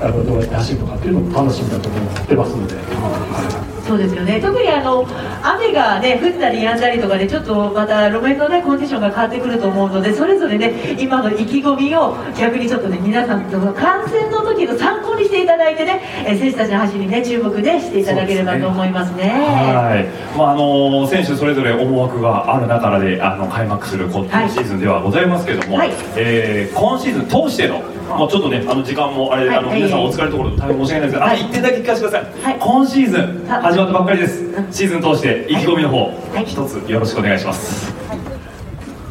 [0.00, 3.75] あのどうやって走るのかっていうのも楽しみだと思ってますので。
[3.86, 4.40] そうですよね。
[4.40, 5.06] 特にあの
[5.42, 19.28] 雨がね降ったり止んだりとかでちょっとまた路面のねコンディションが変わってくると思うのでそれぞれね今の意気込みを逆にちょっとね皆さんと観戦の時の参考にしていただいてねえ選手たちの走りにね注目でしていただければと思いますね。
[19.30, 25.90] はい、まああの選手それぞれ思惑がある中であの開幕する今シーズンではございますけれども、はい。
[26.16, 27.82] えー今シーズン通しての
[28.16, 33.46] もうちょっとねあの時間もあれで、あのはい皆さんお疲れのところ大変申し訳ないですが、あと1点だけ聞かせてください、今シーズン
[33.76, 34.42] 始まったばっかりです。
[34.72, 36.10] シーズン通して意気込みの方
[36.46, 37.92] 一つよろしくお願いします。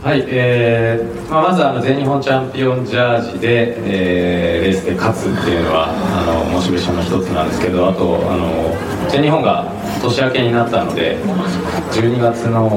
[0.02, 8.76] はい、えーまあ、まずあの全日本チャンピオンジャージで、えーレースで勝つっていうのはあのモチベーションの一つなんですけどあとあの
[9.08, 11.20] 全日本が年明けになったので
[11.92, 12.68] 12月の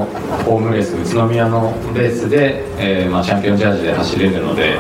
[0.45, 4.77] ホームレース宇都宮のレースで、えーまあ、チャンピオンジャージで走れるので、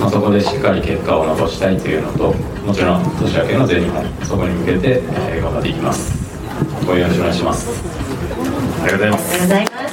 [0.00, 2.32] まあ、そこでしっかり結果を残したいというのと
[2.64, 6.17] もちろん年明けの全日本そこに向けて、えー頑張っていきます
[6.96, 7.68] よろしくお願いします。
[8.82, 9.32] ありがとうございます。
[9.32, 9.88] ありがとうございます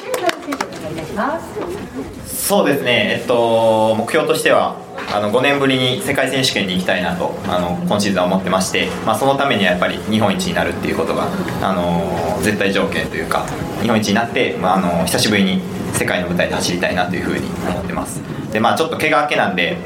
[0.00, 4.76] 選手お願いいたしますそうですね、えっと、目標としては
[5.12, 11.28] あの5年ぶりに世界選手権に行きたいなとあの今シーズンは思ってまして、まあ、そのためにはやっぱり日本一になるっていうことが
[11.62, 13.46] あの絶対条件というか
[13.80, 18.20] 日本一になって、まあ、あの久しぶりに世界の舞台で走りたいなというふうに思ってます。
[18.52, 19.78] でまあちょっと怪我明けなんで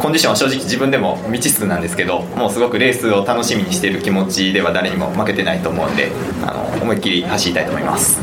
[0.00, 6.10] コンディションは正直自分でも未知数なんですけどもうすごくレースを楽しみにしている気持ちでは誰にも負けてないと思うんで
[6.42, 8.20] あの思いっきり走りたいと思います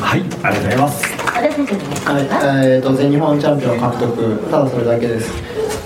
[0.00, 1.04] はいありがとうございます
[1.38, 2.22] はい、
[2.66, 5.30] えー、と全日本チャンピオン獲得、ただそれだけです。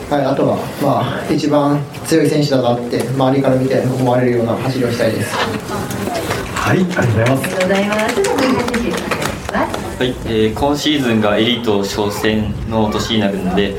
[0.08, 5.34] はい、あとは、まあ、一番強い選手だなって、周りから見て思われるような走りをしたいです。
[5.34, 13.74] はいありがとうございますありがとうございます選手お願いしますはい、えー今シーズンがエリート挑戦の年になるので、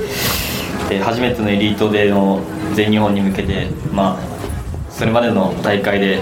[0.94, 2.42] えー初めてのエリートでの
[2.76, 6.20] 全日本に向けて、まあ、それまでの大会で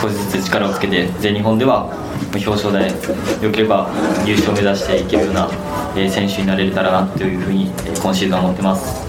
[0.00, 1.90] 少しずつ力をつけて全日本では
[2.34, 2.90] 表彰台
[3.42, 3.90] 良ければ
[4.24, 5.48] 優勝を目指していけるような、
[5.96, 9.06] えー選手になれたらなというふうに、えー今シーズンは思ってます。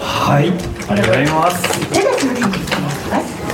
[0.00, 0.48] はい。
[0.88, 2.37] ありがとうございます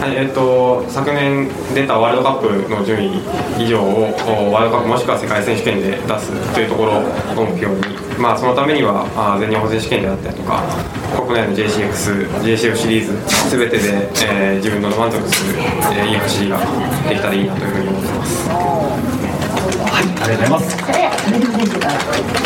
[0.05, 3.25] はいえっと昨年出たワールドカップの順位
[3.57, 7.81] 以上をおワールドカップもしくは世界選手権で出すというところを目標に、
[8.21, 10.61] まあ、そのためにはあ全日本選手権であったりとか
[11.17, 13.17] 国内の JCX、JCF シリーズ
[13.49, 15.57] すべてで、えー自分の満足する、
[15.97, 16.61] えーいい走りが
[17.09, 18.49] できたらいいなというふうに思ってます。
[18.51, 18.57] は
[20.01, 22.44] いありがとうございます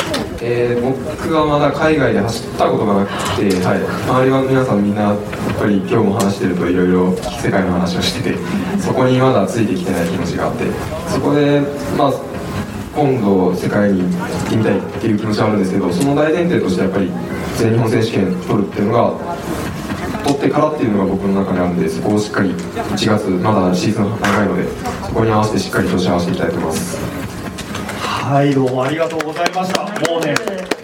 [0.51, 5.19] えー僕はまだ海外で走ったことがなくて、はい、周りは皆さんみんなやっ
[5.59, 8.39] ぱり今日も話してるといろいろ世界の話をしてて
[8.81, 10.65] そこにまだついてきてない気持ちがあって
[11.07, 11.61] そこで
[11.99, 12.13] まあ
[12.97, 17.13] 今度世界に行ってみたいっていう気持ちはあるんですけどその大前提としてやっぱり
[17.59, 19.37] 全日本選手権取るっていうのが
[20.25, 24.65] 取ってからっていうのが僕の中にあるんでそこをしっかり1月まだシーズン長いので
[25.05, 27.28] そこに合わせてしっかり調子合わせていきたいと思います。
[28.29, 29.85] はいどうもありがとうございました。
[30.13, 30.35] もうね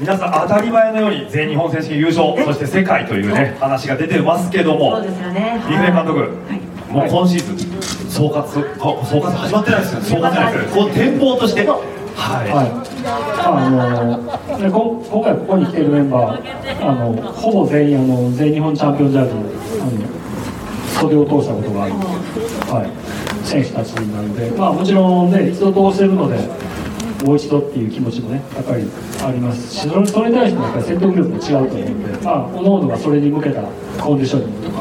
[0.01, 5.63] 皆さん当たり前のように全日本選手権優勝そして世界というね話が出てますけどもそうですよね。
[5.69, 6.31] 陸根監督、
[6.91, 8.45] もう今シーズン総括あ
[9.05, 10.07] 総括始まってないですよね。
[10.07, 10.87] 総括じゃないですよね。
[10.87, 11.69] こう展望として。
[11.69, 11.77] は
[12.47, 12.51] い、
[13.45, 13.61] あ
[14.49, 19.93] のでこ今回ここに来ているメンバーあのほぼ全員あの全日本チャンピオンジャージあの
[20.99, 26.39] 袖を通したことがある、はい、選手たちなので、まあ、もちろんね一度通してるので
[27.23, 28.85] もう一度っていう気持ちもねやっぱり
[29.25, 29.75] あります。
[29.75, 33.63] しそれそれに対してもやっぱり説得力も違うと思うんで、まあ、各々がそれに向けた
[34.03, 34.81] コンディショニングとか、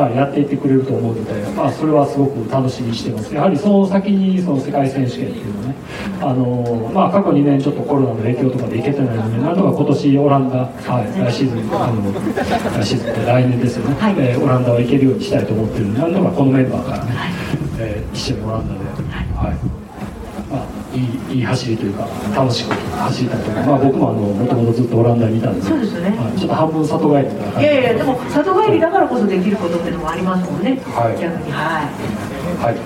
[0.00, 3.34] はい、やっていってくれると思うので、まあ、それはすごく楽しみにしてます。
[3.34, 5.74] やはりその先にその世界選手権っていうのね
[6.20, 17.12] あのまあ、過去2年ちょっとコロナの影響とかで行けてないので、なんとか今年オランダ、はい、来シーズン、あの来シーズンって来年ですよね、えーオランダは行けるようにしたいと思ってるんで、なんとかこのメンバーからね、
[17.78, 19.79] えー一緒にオランダで、はい、まあ、
[20.94, 26.10] いいいい走りというか楽しく走りたいとか、まあ、僕もあのもともとずっとオランダにいたんでそうですよね。
[26.16, 31.20] はいちょっと半分里帰りみたいやいやでも里帰りだからこそできることってのもありますもんね、はい。
[31.20, 32.10] 逆にはい。
[32.64, 32.76] はい。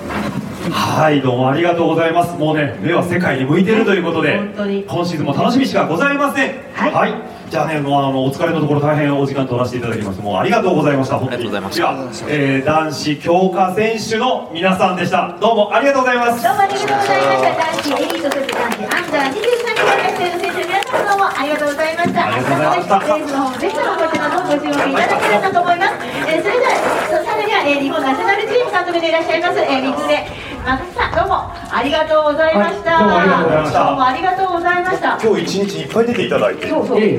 [0.71, 2.37] はい、どうもありがとうございます。
[2.37, 4.83] もうね、目は世界に向いているということで、本当に。
[4.83, 6.55] 今シーズンも楽しみしかございません。
[6.73, 7.13] はい、
[7.55, 11.17] じゃあね、もうあのお疲れのところ大変お時間取らせていただきまして、もうありがとうございました。
[11.17, 11.47] 本当に。
[11.47, 12.25] ありがとうございました。
[12.27, 15.37] えー、男子強化選手の皆さんでした。
[15.39, 16.43] どうもありがとうございます。
[16.43, 17.55] どうもありがとうございました。
[17.55, 22.27] 男子エリートそして男子アンダー23キロ級生の選手皆さんどうもありがとうございました。
[22.27, 26.03] ありがとうございましたレースの方もぜひともこちらのご注目いただければと思います。
[26.27, 26.75] えー、それでは
[27.23, 30.27] さらには、えー、日本ナショナルチーム監督でいらっしゃいます、えー、三船
[30.65, 31.24] 正樹さんどうも
[31.71, 32.97] ありがとうございました。
[32.97, 35.19] はいどうもありがとうございましたどうもありがとうございました。
[35.21, 36.69] 今日一日いっぱい出ていただいて。
[36.69, 36.99] そうそう。
[36.99, 37.15] い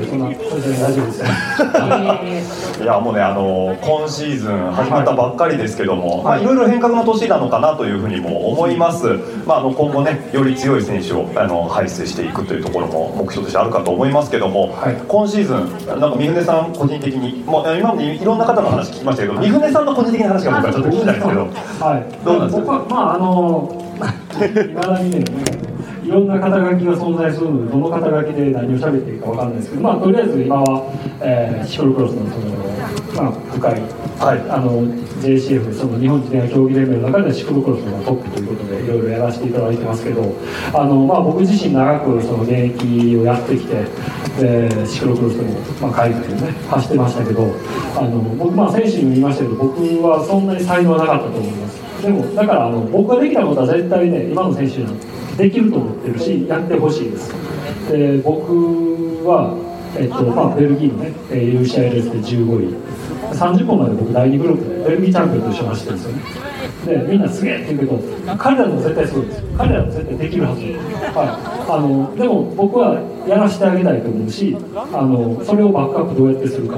[2.85, 9.07] やもうねあの今シーズン始まったばっかりですけども、まあいろいろ変革の年なのかなというふうにも思います。
[9.45, 14.75] まああの今後ねより強い選手をあの輩出していくというところも目標としてあるかと思いますけども、
[15.07, 21.41] 今シーズンなんか三船さん個人的にもう今までいろんな方の話聞きましたけど、三船さんの個人的な話が僕はちょっと聞きたいんですけど、
[21.85, 22.61] はい、どうなんですか？
[22.61, 23.83] 僕はまああの
[24.45, 26.09] いまだにねい。
[26.09, 33.81] ろんな肩書きが存在するのでどの肩書きで何を喋っていいかわかんないですけどまあとりあえず今は、えーシクロクロスのその、まあ、深い、
[34.49, 34.83] あの
[35.21, 40.35] JCF その日本自転車競技連盟の中でシクロクロスのトップということでいろいろやらせていただいてますけど
[40.73, 43.85] あの、まあ、僕自身長くその現役をやってきて、
[44.39, 47.53] えーシクロクロスでも、まあ、海外でね走ってましたけど
[47.97, 54.91] あの僕まあ選手にも言いましたけど僕はそんなに才能はなかったと思いますでもだからあの僕ができたことは絶対ね今の選手には
[55.37, 57.33] できると思ってるしやってほしいです。
[57.91, 59.55] で僕は、
[59.97, 62.75] えっとまあ、ベルギーのねえー UCILS で15位
[63.33, 66.21] 30本まで僕第2グループでベルギーチャンピオンと一緒に走ってですよね。
[66.85, 70.61] でみんなすげえって言うけど彼らも絶対すごいです彼らも絶対できるはず。
[70.61, 71.57] はい。
[71.69, 74.55] あのでも僕はやらせてあげたいと思うし
[74.93, 76.77] あのそれをバックアップどうやってするか、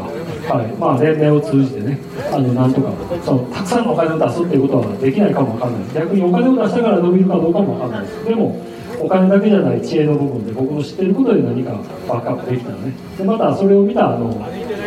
[0.50, 0.68] はい。
[0.74, 2.00] まあ、連盟を通じてね
[2.32, 2.92] あのなんとか
[3.24, 5.94] そのたくさんのお金を出すっていうことはできないかもわかんない。
[5.94, 8.02] 逆にお金を出したから伸びるかどうかもわかんない。
[8.02, 8.66] ですでも
[9.02, 11.72] お金だけじゃない知恵の部分で僕の知ってることで何か
[12.08, 12.94] バックアップできたらね。
[13.18, 14.34] でまたそれを見たあの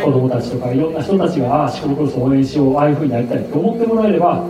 [0.03, 4.45] 子供たちとかいろんな人たちがああシコロクロス応援しようああいうふうになりたいと思ってもらえれば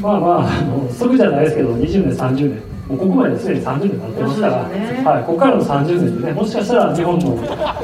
[0.00, 2.73] まあまああのすぐじゃないですけど20年30年。
[2.88, 4.52] もうここまですでに30年経ってますから、
[5.10, 7.36] はい、ここからの30年でねもしかしたら日本の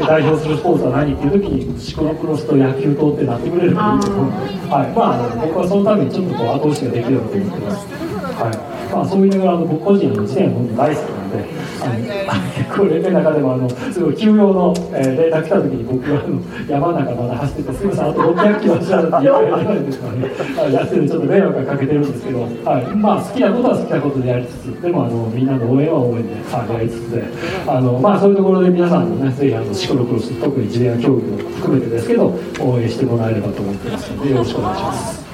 [0.07, 4.31] 代表するスポーツは何っていう時にシコロクロスと野球とってなってくれればいいと思う
[4.69, 8.00] はいまあ僕はそのためにちょっとこう後押しができればと思ってます
[8.41, 11.61] はいまあ、そう言いながらあの僕個人の自転車本当大好きなんで
[12.29, 27.25] あの結構連盟の中でもあのすごい休養の、えー、連絡来た時に僕はあの山の中まだ走っててすぐさんあと600キロ走られて言われないんですからねはいやってるちょっと迷惑がかけてるんですけど、はい、まあ好きなことは好きなことでやりつつでもあのみんなの応援は応援で、はい、やりつつで
[27.67, 35.30] あのまあそういうところで皆さんのねぜひあのシコロクロス特に自転車競技を含めてですけど応援してもらえればと思ってますのでよろしくお願いします。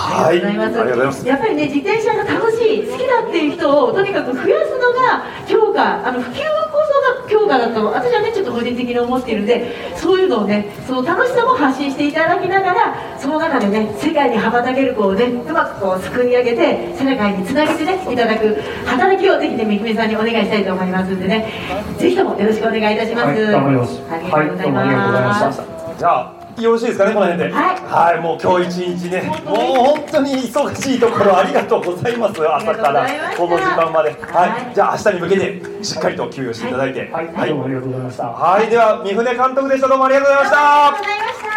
[0.00, 1.26] はい、ありがとうございます。
[1.26, 21.52] やっぱりね自転車が楽しい好きだっていう人をとにかく増やすのが強化あの普及こそが強化だと私はねちょっと個人的に思っているんでそういうのをねその楽しさも発信していただきながらその中でね世界に羽ばたける子をねうまくこうすくい上げて世界につなげてねいただく働きをぜひねめぐみさんにお願いしたいと思いますんでね。
[21.98, 25.98] ぜひともよろしくお願いいたします、はいありがとうございます、はいどうもありがとうございました。
[25.98, 27.54] じゃあよろしいですかねこの辺で。
[27.54, 29.56] はい、もう今日一日ねもう
[29.96, 34.10] 本当に忙しいところありがとうございます朝からこの時間まで。
[34.10, 34.74] はい。
[34.74, 37.10] じゃあ明日に向けてしっかりと休養していただいて。
[37.10, 38.24] はい、どうもありがとうございました。
[38.26, 39.88] はい、では三船監督でした。
[39.88, 40.86] どうもありがとうございました。
[40.86, 41.50] ありがとうございました。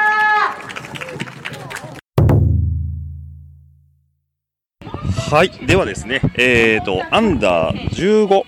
[5.34, 8.44] はい、ではですね、えーと、アンダー15、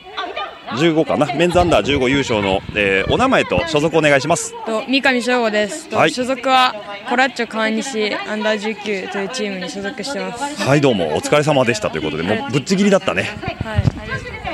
[0.67, 4.53] 15かな、メンズアンダー15優勝の、えーお名前と所属お願いします。
[4.65, 6.11] と三上翔吾です、とはい。
[6.11, 6.73] 所属は
[7.09, 10.61] コラッチョ川西アンダー19というチームに所属してます。
[10.61, 13.23] はい、どうもお疲れ様でしたということで、もうぶっちぎりだったね。
[13.63, 14.35] はい。
[14.43, 14.44] な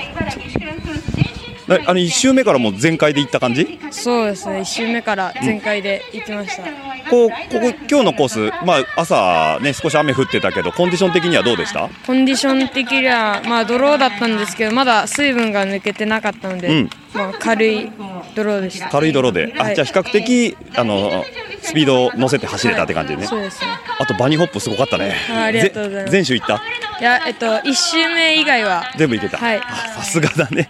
[1.87, 3.79] あの1周目からもう全開でいった感じ？
[3.91, 4.59] そうですね。
[4.59, 6.63] 1周目から全開で行きました、
[7.09, 11.89] こうここ今日のコース、まあ、朝、ね、少し雨降ってたけどコンディション的にはどうでした？
[12.05, 16.89] コンディション的にはまあドローだったんですけどまだ水分が抜けてなかったので、うん。
[17.13, 17.91] まあ、軽い
[18.35, 18.89] ドローでした。
[18.89, 19.75] 軽い泥で、あはい。
[19.75, 21.25] じゃあ比較的あの
[21.61, 23.67] スピードを乗せて走れたって感じでね、そうですね。
[23.99, 26.11] あとバニーホップすごかったね、あありがとうございます。
[26.11, 26.55] ぜ全周行った？
[27.01, 29.59] いやえっと1周目以外は全部行けた、はい。
[29.93, 30.69] さすがだね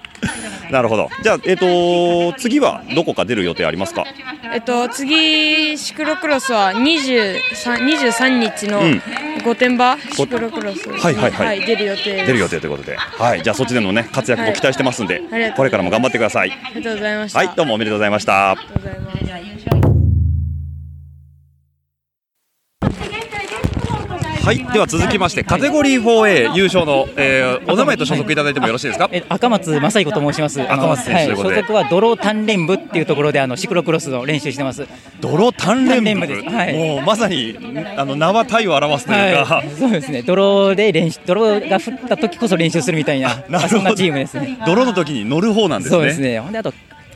[0.71, 1.09] なるほど。
[1.21, 4.05] じゃあ、えっ、と、次はどこか出る予定ありますか？
[4.53, 9.01] えっと、次、シクロクロスは23 23日のうん
[9.43, 12.25] 御殿場シクロクロス、はいはいはい出る予定。
[12.25, 12.95] 出る予定ということで。
[12.95, 13.43] はい。
[13.43, 16.51] じゃあ、そっちでのね、活躍も期待してますんで、はいありがとうございますこれからも頑張ってください。
[16.51, 17.39] ありがとうございました。
[17.39, 18.57] はい、どうもおめでとうございました。
[24.43, 29.09] はい、では続きまして、カテゴリー 4A 優勝の、えーお名前と所属いただいてもよろしいですか？
[29.29, 30.59] 赤松正彦と申します。
[30.61, 34.87] 赤松選手所属は泥鍛錬部っていうところであのシクロクロスの練習してます。
[35.21, 36.49] 泥鍛錬部です。
[36.49, 36.75] はい。
[36.75, 37.55] もうまさに
[37.95, 40.23] あの名は体を表すというか、はい、そうですね。
[40.23, 44.57] 泥で練習、泥が降った時こそ練習するみたいな、 あそんなチームですね。
[44.65, 45.97] 泥の時に乗る方なんですね。
[45.97, 46.39] そうですね。
[46.39, 46.73] ほんであと。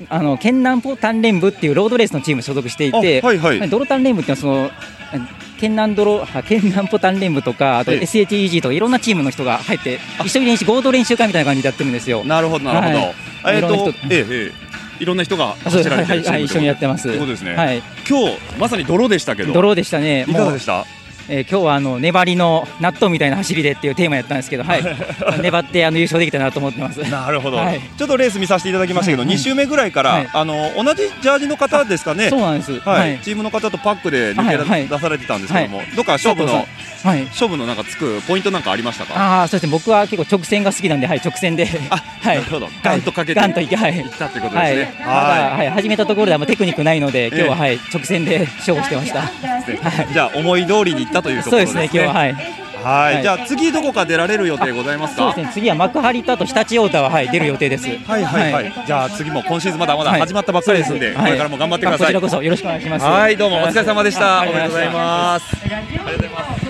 [0.09, 4.69] あの県南ポ鍛錬部っていうロードレースのチームに所属していて、あはいはい泥鍛錬部っていうのは
[5.11, 5.21] その
[5.65, 12.23] 県南泥あ県南ポ鍛錬部とかあとはい SHEG とかいろんなチームの人が入って一緒に練習合同練習会みたいな感じでやってるんですよ。
[12.23, 13.05] なるほどなるほ
[13.43, 13.51] ど。
[13.51, 14.65] えっ、と、ええええ
[14.99, 17.55] いろんな人が走られてるはいはいはい一緒にやってますというですね。
[17.55, 19.53] はい今日まさに泥でしたけど。
[19.53, 20.25] 泥でしたね。
[20.27, 20.85] いかがでした？
[21.27, 24.83] えー今日はあの粘りの納豆みたいな走りでっていうテーマやったんですけど、はい、
[25.41, 26.99] 粘ってあの優勝できたなと思ってます。
[27.09, 27.81] なるほど、はい。
[27.97, 30.29] ちょっとレース見させていただきましたけど、はい2周目ぐらいから、はい。
[30.31, 32.79] あの同じジャージの方ですかね、そうなんです。
[32.79, 32.99] はい。
[32.99, 33.19] はい。
[33.23, 34.99] チームの方とパックで抜け出,、はいはい。
[34.99, 35.87] されてたんですけども、はい。
[35.95, 36.67] どっか勝負の、
[37.03, 39.13] はい、勝負のなんかつくポイントなんかありましたか？
[39.15, 39.71] ああ、そうですね。
[39.71, 41.67] 僕は結構直線が好きなんで、はい、直線で。
[41.89, 42.37] あ、 はい。
[42.37, 42.69] なるほど。
[42.83, 43.95] ガンとかけてガンといけ、はい。
[43.97, 44.93] 行ったってことですね。
[44.99, 45.57] はい。
[45.57, 47.59] はい、始めたところであんまテクニックないので、今日は、ええ。
[47.59, 49.23] はい、直線で勝負してました。
[50.13, 51.87] じゃあ思い通りに行ったというところですね。
[51.87, 52.01] そうですね。
[52.03, 52.33] 今日は、はい。
[52.33, 55.33] はい、はいじゃあ次どこか出られる予定ございますか？
[55.33, 55.51] そうですね。
[55.53, 57.87] 次は幕張とあと常陸太田は、はい、出る予定です。
[57.87, 58.73] はいはいはい。
[58.85, 62.07] じゃあ次も今シーズンまだまだはい始まったばっかりですんで、そうですこれからも頑張ってください。
[62.07, 64.25] あこちらこそよろしくお願いしますはい、どうもお疲れ様でした。
[64.25, 66.64] はいおめでとうございます。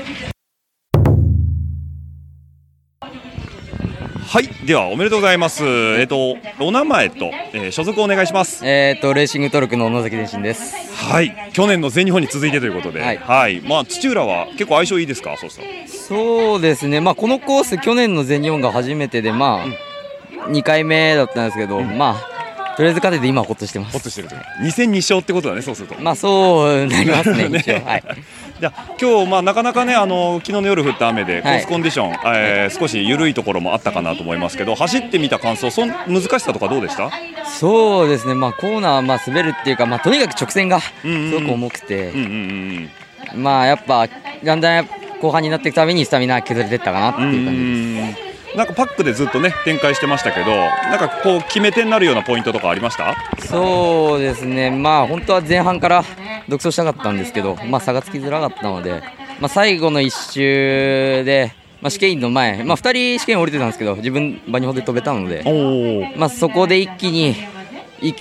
[4.27, 5.63] はい、ではおめでとうございます。
[5.63, 8.65] えっとお名前と、えー所属お願いします。
[8.65, 10.75] えっ、とレーシングトルクの野崎伝心です。
[10.93, 15.67] はい、去年の全日本に続いてということで、はい、まあ土浦は結構相性いいですか、そうしたら。
[15.87, 17.01] そうですね。
[17.01, 23.93] まあこのコース去年の全日本が初めてでまあ2回目だったんですけど、まあとりあえず勝てて今はほっとしてます。
[23.93, 24.35] ほっとしてると。
[24.35, 25.95] 2戦2勝ってことだね、そうすると。
[26.01, 28.03] まあそうなりますね 一応はい。
[28.59, 37.11] じゃあ今日まあなかなかねあの昨日の夜降った雨でコはいースコンディション、えー少し緩いところもあったかなと思いますけど走ってみた感想そん難しさとかどうでした？
[37.45, 38.33] そうですね。
[38.33, 42.11] まあコーナーはまあ滑るっていうかまあとにかく直線がすごく重くて、
[43.35, 44.07] まあやっぱ
[44.43, 44.89] だんだん
[45.21, 48.34] 後半になっていくたびにスタミナ削れてったかなっていう感じです。
[48.55, 53.15] なんかパックでずっとね展開してましたけどなんかこう決め手になるようなポイントとかありました？
[53.45, 56.03] そうですね、まあ本当は前半から
[56.47, 59.01] 独走したかったんですけど、まあ、差がつきづらかったので、
[59.39, 65.43] まあ、最後の1周で、まあ、試験員の前、まあ、2人試験降りてたんですけど、自分、馬2歩で飛べたので、
[66.15, 67.35] まあ、そこで一気に
[68.01, 68.13] い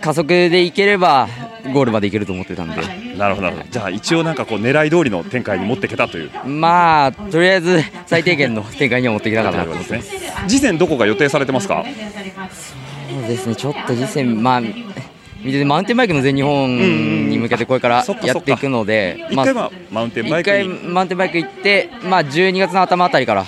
[0.00, 1.28] 加速でいければ、
[1.72, 2.76] ゴールまでいけると思ってたんで、
[3.16, 3.68] なるほどなるほど。
[3.70, 6.30] じゃあ一応なんかこう狙い通りの展開に持っていけたという。
[6.46, 10.10] まあ、とりあえず最低限の展開には持っていけたかなと思ってます。
[10.46, 11.84] 次戦どこか予定されてますか？
[11.84, 20.56] そうですね、ちょっと次戦、まあ、見ててマウンテンバイクの全日本に向けてこれからやっていくので、一回はマウンテンバイクに。
[20.56, 23.46] 一回マウンテンバイク行って、まあ、12月の頭あたりから、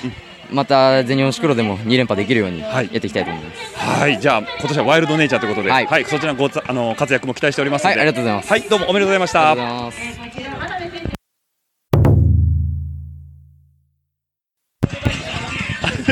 [0.50, 3.76] また全日本シクロでも2連覇できるようにやっていきたいと思います。
[3.76, 8.50] はい、じゃあ今年はワイルドネイチャーということで、はい、そちらのごつあの活躍も期待しておりますはいありがとうございます。
[8.50, 9.50] はい、どうもおめでとうございました。
[9.52, 10.06] ありがとうござい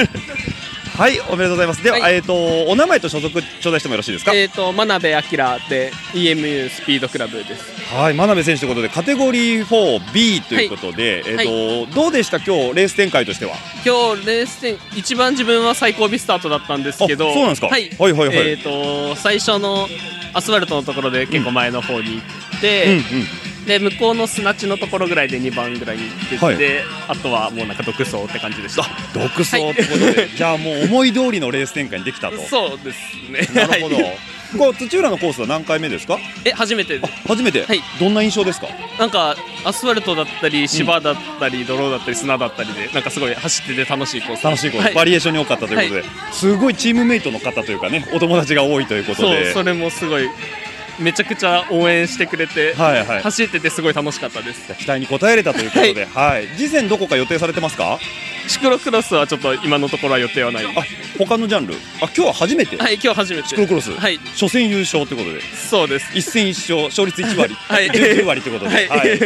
[0.08, 0.33] ます
[0.96, 1.82] はい、おめでとうございます。
[1.82, 4.32] では、えっ、とお名前と所属頂戴してもよろしいですか？
[4.32, 5.20] えっ、と真鍋明
[5.68, 7.74] で EMU スピードクラブです。
[7.92, 11.34] はい、真鍋選手ということでカテゴリー 4B ということで、え
[11.86, 12.36] っ、と、どうでした？
[12.36, 13.56] 今日レース展開としては。
[13.84, 19.88] 今日レース点一番自分は最後尾スタートだったんですけど、あそうなんですかはい、はいはいはいえっ、と最初の
[20.32, 22.22] アスファルトのところで結構前の方に行
[22.56, 23.00] って、
[23.66, 26.56] で向こうの砂地のところぐらいで2番ぐらいに行ってて、はい
[27.08, 28.84] あとはもうなんか独走って感じでした。
[29.12, 32.38] 独走ってことで、じゃあもう思い通りのレース展開にできたと。
[32.38, 32.98] そうです
[33.30, 33.46] ね。
[33.54, 33.96] なるほど。
[34.56, 36.18] こう土浦のコースは何回目ですか？
[36.44, 37.00] え初めて。
[37.26, 37.66] 初めて。
[37.98, 38.68] どんな印象ですか？
[38.98, 49.46] なんかアスファルトだったり芝だったり泥だったり砂だったりでなんかすごい走ってて楽しいコース楽しいコース、はいバリエーションに多かったということで、はいすごいチームメイトの方というかね、お友達が多いということで。
[49.46, 50.28] そうそれもすごい
[50.98, 53.22] めちゃくちゃ応援してくれて、はいはい。
[53.22, 54.74] 走っててすごい楽しかったです。
[54.74, 57.98] 期待に応えれたということで、はい、次戦どこか予定されてますか？
[58.46, 60.64] シクロクロスはちょっと今のところは予定はない。
[60.64, 60.68] あ
[61.18, 61.74] 他のジャンル？
[61.74, 62.76] あ今日は初めて？
[62.76, 63.48] はい今日初めて。
[63.48, 63.92] シクロクロス？
[63.92, 64.18] はい。
[64.18, 65.40] 初戦優勝ということで？
[65.56, 66.16] そうです。
[66.16, 67.54] 一戦一勝勝率1割。
[67.68, 67.90] はい。
[67.90, 69.18] 19割ということで、はい。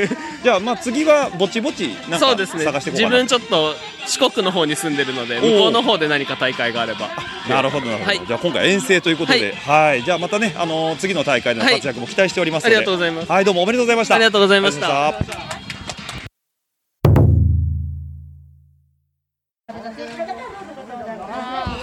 [0.43, 2.61] じゃあまあ次はぼちぼちなんかそうですね。
[2.61, 3.75] 自探していこうかな分ちょっと
[4.07, 7.11] 四国の方に住んでるので向こうの方で何か大会があれば。
[7.49, 8.21] なるほどなるほど、はい。
[8.27, 13.33] じゃあ今回遠征ということで、はい、じゃあまたね、あのー次の大会での活躍も期待しておりますので、ありがとうございます。
[13.33, 14.14] はい、どうもおめでとうございました。
[14.16, 15.68] ありがとうございました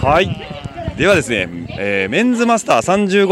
[0.06, 0.28] はい、
[0.96, 1.48] ではですね、
[1.80, 3.26] えーメンズマスター35、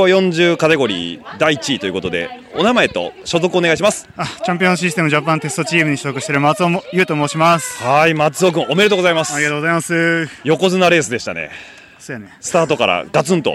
[0.54, 4.08] 40カテゴリー第1位ということで、お名前と所属お願いします。
[4.16, 7.80] あチャンピオンシステムジャパンテストチームに所属している松尾も優と申します。
[7.80, 9.34] はい、松尾君おめでとうございます。
[9.34, 10.28] ありがとうございます。
[10.42, 11.52] 横綱レースでしたね。
[12.00, 12.36] そうやね。
[12.40, 13.52] スタートからガツンと。
[13.52, 13.54] い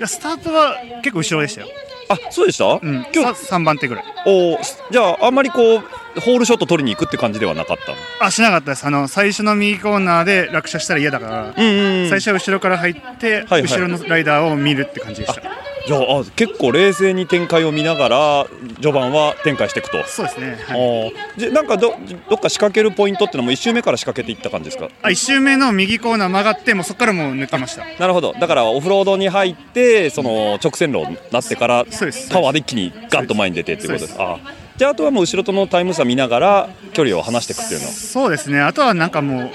[0.00, 1.66] やスタートは結構後ろでしたよ。
[2.08, 2.64] あ、そうでした？
[2.64, 3.06] うん。
[3.14, 4.04] 今日三番手ぐらい。
[4.26, 4.58] おー
[4.90, 7.98] じゃああんまりこうホールショット取りに行くって感じではなかったの？
[8.20, 8.86] あしなかったです。
[8.86, 15.42] あの最初の右コーナーで落車したら嫌だから、最初は後ろから入って、はい後ろのライダーを見るって感じでした。
[15.86, 20.02] じゃああ結構冷静に展開を見ながら序盤は展開していくと。
[20.04, 20.56] そうですね。
[20.68, 21.12] あー。
[21.36, 21.94] じゃなんかど
[22.30, 24.88] どっか仕掛けるポイントってのも1周目から仕掛けていった感じですか？
[25.02, 27.84] あ一周目の右コーナー曲がってもうそこからもう抜けました。
[27.98, 28.32] なるほど。
[28.32, 31.84] だからオフロードに入ってその直線路になってから
[32.30, 34.16] パワーで一気にガンと前に出てっていうことです。
[34.18, 34.38] あー。
[34.76, 38.60] じゃああとはもう後ろとのタイム差見ながら距離を離していくっていうのそうですね。
[38.60, 39.50] あとはなんかもう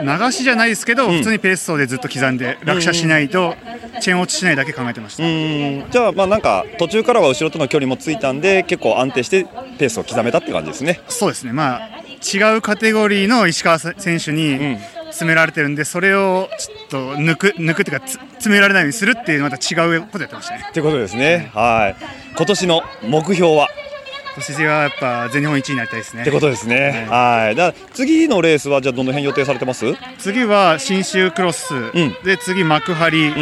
[0.00, 3.56] 流しじゃないですけど、普通にペース走でずっと刻んで落車しないと、
[4.00, 5.24] チェーン落ちしないだけ考えてました。
[5.24, 5.84] うん。
[5.90, 9.46] じゃあまあなんか途中からは後ろとの距離もついたんで結構安定して
[9.78, 11.00] ペースを刻めたって感じですね。
[11.08, 11.88] そうですね、まあ、
[12.22, 20.68] 違うカテゴリーの石川選手に詰められてるんで、それをちょっと抜く抜くっていうか、つ詰められないようにするっていう、また違うことやってましたね。
[20.72, 22.04] ということですね、はい。
[22.36, 23.68] 今年の目標は？
[24.36, 26.22] 今年はやっぱ全日本1位になりたいですね。
[26.22, 27.06] ってことですね。
[27.08, 27.54] はい。
[27.54, 29.94] だ次のレースはじゃあどの辺予定されてます？
[30.18, 31.72] 次は信州クロス、
[32.24, 33.32] で次幕張、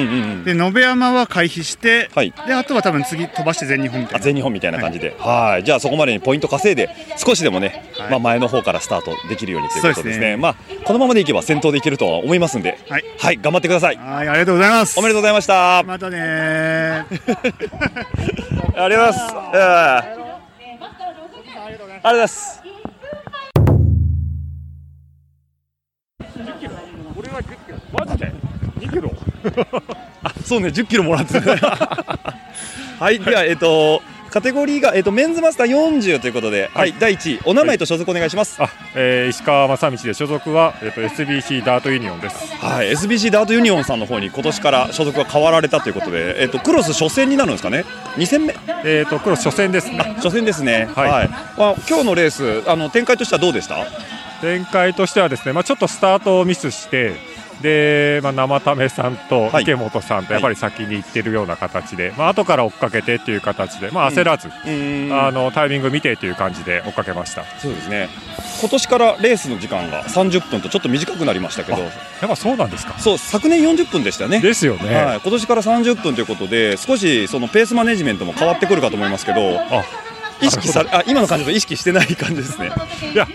[0.45, 2.11] で延山は回避して、
[2.47, 4.21] であとは多分次飛ばして全日本みたいな。
[4.21, 5.65] 全日本みたいな感じで、はい。
[5.65, 10.25] じゃあそこまでにポイント稼いで少しでもね、まあ前の方からスタートできるようにということですね。
[10.27, 13.39] すねまあこのままでいけば先頭でいけるとは思いますんで、はい。
[13.39, 13.97] 頑張ってください。
[13.97, 14.99] はい、ありがとうございます。
[14.99, 15.83] おめでとうございました。
[15.85, 17.07] またねー。
[18.77, 20.32] ありがとうございます。
[21.73, 22.63] えーありがとうございます。
[27.93, 28.33] マジで
[28.79, 29.13] ？2キロ？
[30.23, 31.57] あそうね10キロもらってた
[33.01, 34.01] はいではえっ、と
[34.33, 38.59] カテゴリーが、えっとメンズマスター40ということで、はい、第1位お名前と所属お願いします、
[38.97, 42.55] えー石川正道で所属は、えっと SBC ダートユニオンです。
[42.57, 47.85] はい、SBC ダートユニオンさんの方に今年から所属が変わられたということで、えっとクロス初戦になるんですかね
[48.17, 48.55] ？2戦目？
[48.87, 49.99] えっ、とクロス初戦ですね。
[50.17, 50.89] 初戦ですね。
[50.95, 53.77] はい、まあ、今日のレースあの展開としてはどうでした？
[54.41, 57.32] 展開としてはですね、まあちょっとスタートをミスして。
[57.61, 67.45] で、まあ、生為さんと池本さんとやっぱり先に行ってるような形で、まあ後から追っかけてっていう形で、まあ、焦らず、あのタイミング見てという感じで追っかけました。
[67.59, 68.09] そうですね。
[68.61, 71.79] 今年からレースの時間が30分とちょっと短くなりましたけど。
[71.83, 71.91] やっ
[72.29, 72.99] ぱそうなんですか。
[72.99, 74.41] そう昨年40分でしたね。
[74.41, 74.95] ですよね。
[74.95, 79.61] はい、今年から30分ということで少しそのペースマネジメントも変わってくるかと思いますけど
[80.41, 82.71] 意識されあ今の感じと意識してない感じですね。
[83.13, 83.27] いや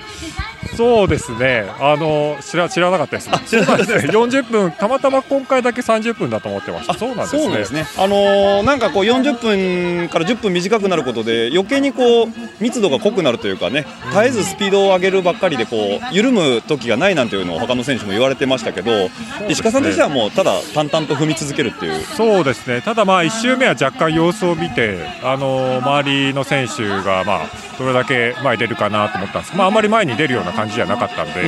[0.75, 4.07] そうですね、あの知ら知らなかったです、知らなかったです。
[4.07, 4.41] そうなんですね。
[4.41, 7.87] 40分、たまたま今回だけ30分だと思ってました、そうなんですね。
[7.97, 12.27] あのーなんかこう40分から10分短くなることで余計にこう
[12.59, 19.09] 密度が濃くなるというかね絶えずスピードを上げるばっかりでこう緩む時がないなんていうのを他の選手も言われてましたけど
[19.47, 22.03] 石川さんとしてはもうただ淡々と踏み続けるっていう。
[22.15, 29.55] そうですね、ただ、まあ1周目は若干様子を見て、あの周りの選手が、まあ、どれだけ前に出るかなと思ったんです。
[29.55, 31.43] まあ、あんまり前に出るような感じじゃなかったんで、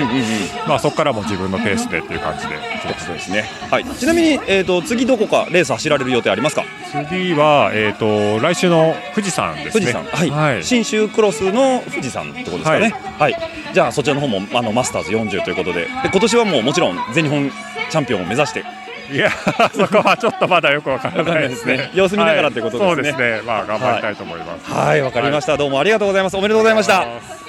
[0.68, 2.55] まあ、そこからも自分のペースでっていう感じで、
[2.99, 6.64] そうですね、はい、ちなみに、えー、と次どこかレース走られる予定ありますか？
[7.10, 9.86] 次は、えー、と来週の富士山ですね。
[9.86, 10.64] 富士山、はい。
[10.64, 13.36] 信州クロスの富士山ってことですかね、はい。
[13.74, 15.82] じゃあそちらの方もあのマスターズ40ということで。
[15.82, 17.49] で今年はもうもちろん全日本
[17.89, 18.64] チャンピオンを目指して。
[19.12, 19.32] いや、
[19.74, 21.89] そこはちょっとまだよくわからないですね。
[21.95, 22.86] 様子見ながらということですね。
[22.86, 22.95] はい。
[22.95, 24.72] そうですね、まあ頑張りたいと思います。
[24.72, 26.38] はい、わかりました、どうもありがとうございます。
[26.38, 27.48] おめでとうございました。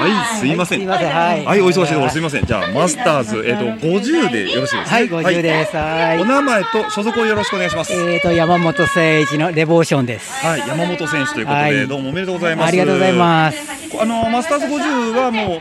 [0.00, 0.78] はい、すいません。
[0.80, 2.44] すいませんはいはい、お忙しいところすいません。
[2.46, 7.92] じゃあ、マスターズ、えっ、と、50でよろしいですか、はい50ですはいお名前と所属をよろしくお願いします。
[7.92, 10.44] えーと山本誠一のレボーションです。
[10.46, 12.68] はい、山本選手ということで、はいどうもおめでとうございます。
[12.68, 13.58] ありがとうございます。
[14.00, 15.60] あの、マスターズ50はもう、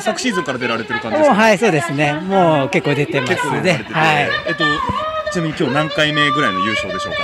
[0.00, 1.34] 昨シーズンから出られてる感じですか？
[1.34, 2.12] もうはいそうですね。
[2.14, 4.28] もう結構出てますねはい。
[4.48, 4.64] えっと、
[5.32, 7.18] ちなみに今日何回目ぐらいの優勝でしょうか？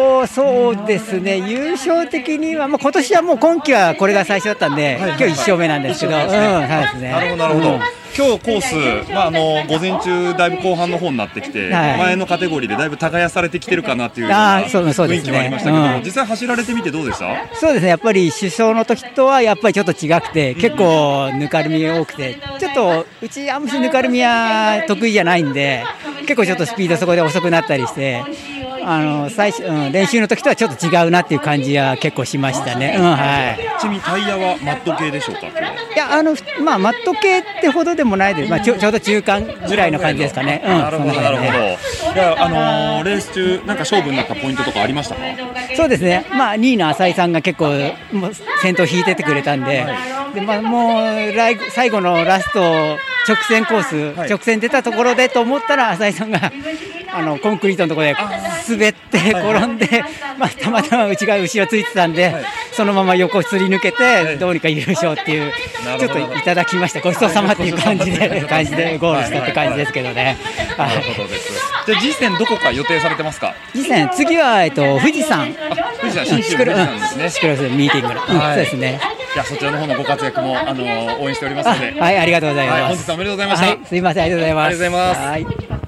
[0.00, 6.92] とそうですね、優勝的には、まあ今年はもう今季はこれが最初だったんで、今日1勝目なんですけど、うん、はい。
[6.92, 7.10] ですね。
[7.10, 7.99] なるほど、なるほど。
[8.18, 8.60] うん今日コー
[9.06, 11.98] ス、まあ、あの午前中、だいぶ後半の方になってきて、はい。
[11.98, 15.32] 前のカテゴリーでだいぶ耕されてきてるかなっていうようなあーそうそう雰囲ですね。
[15.32, 16.02] 気もありましたけど、うん。
[16.04, 17.54] 実際走られてみてどうでした？
[17.54, 25.84] そうですね、やっぱり首相の時とはやっぱりちょっと違くて、結構ぬかるみ多くて、ちょっとうち、あんまりぬかるみは得意じゃないんで、
[26.22, 28.22] 結構ちょっとスピードそこで遅くなったりして、
[28.84, 32.96] あの最初、うん、練習の時とはちょっと違うなっていう感じは結構しましたね。
[32.98, 33.80] うんはい。
[33.80, 35.42] ちなみにタイヤはマット系でしょうか、
[36.00, 36.34] やあの
[36.64, 40.62] まあマット系ってほどでもないです、まあ、ちょちょうど中間ぐらいの感じですかね。
[40.64, 41.48] うん、なるほど、なるほど。
[41.48, 45.20] いや、あのーレース中、なんか勝負になったポイントとかありましたか？
[45.76, 47.68] そうですね、まあ、2位の浅井さんが結構、
[48.12, 49.86] もう先頭引いててくれたんで、
[50.34, 52.60] でまあ、もう来最後のラスト、
[53.28, 53.82] 直線コー
[54.16, 56.52] ス、直線出たところでと思ったら、浅井さんが
[57.12, 58.16] あのコンクリートのところで
[58.68, 60.04] 滑って転んで、
[60.38, 62.34] まあ、たまたま内側後ろついてたんで、
[62.72, 65.52] そのまま横すり抜けて、どうにか優勝っていう、
[65.98, 70.36] ちょっといただきました、ごちそうさまっていう感じで、感じでゴールしたって感じですけどね。
[70.78, 71.52] なるほどです。
[71.86, 73.54] じゃあ、次戦どこか予定されてますか？
[73.72, 75.52] 次戦、次は、えっと、富士山。
[76.00, 77.30] 富士山、新州富士山ですね。
[77.30, 79.00] シクロスミーティングの、そうですね。
[79.34, 81.94] じゃあ、そちらの方のご活躍も、あのー応援しておりますので。
[82.00, 82.80] あはい、ありがとうございます。
[82.80, 83.66] は本日はおめでとうございました。
[83.66, 84.66] はいすいません、ありがとうございます。
[84.66, 85.79] ありがとうございます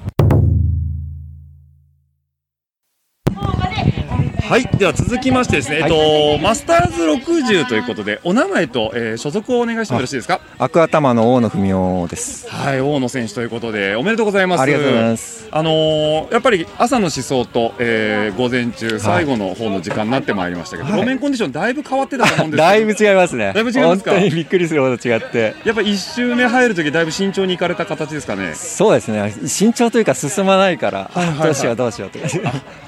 [4.53, 10.41] はいはい、では続きましてですね、えっと、マスターズ60ということで、お名前と、えー所属をお願いしてもよろしいですか？
[10.59, 12.47] アクア玉の大野文雄です。
[12.51, 14.61] はい、大野選手ということで、おめでとうございます。
[14.61, 15.47] ありがとうございます。
[15.49, 23.53] あのーやっぱり朝の思想と、えー午前中、最後の方の時間になってまいりましたけど、はい路面コンディションだいぶ変わってたと思うんですだいぶ違いますね。
[23.55, 24.11] だいぶ違いますか？
[24.11, 25.55] 本当にびっくりするほど違って。
[25.65, 28.53] やっぱ一周目入るとき、だいぶ慎重に行かれた形ですかね？
[28.53, 29.33] そうですね。
[29.47, 32.27] 慎重というか進まないから、はいはいはいどうしようどうしようとか。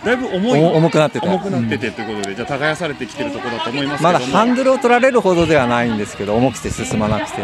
[0.06, 7.42] だいぶ重いお重くなってて重くなっててということで、じゃあ耕されてきてるところだと思いますまだハンドルを取られるほどではないんですけど、重くて進まなくて。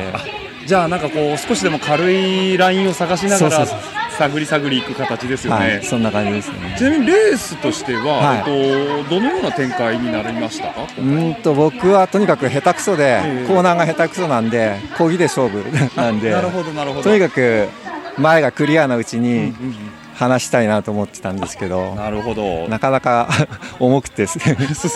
[0.65, 6.75] じゃあなんかこう少しでも軽いラインを探しながら探り探りいく形ですよね、はい、そんな感じですね。
[6.77, 8.37] ちなみにレースとしては、はい。
[8.47, 10.71] えっと、どのような展開になりました？
[10.71, 13.47] かうーんと僕はとにかく下手くそで、ええ。
[13.47, 15.63] コーナーが下手くそなんで、漕ぎで勝負
[15.95, 17.03] なんで、なるほどなるほど。
[17.03, 17.67] とにかく
[18.17, 19.53] 前がクリアなうちに
[20.21, 22.67] 話したいなと思ってたんですけど、なるほど。
[22.67, 23.27] なかなか
[23.79, 24.39] 重くて進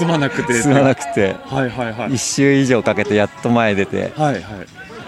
[0.07, 0.61] まなくて。
[0.61, 2.13] 進まなくて、はいはいはい。
[2.13, 4.43] 一周以上かけてやっと前出て、はいはい。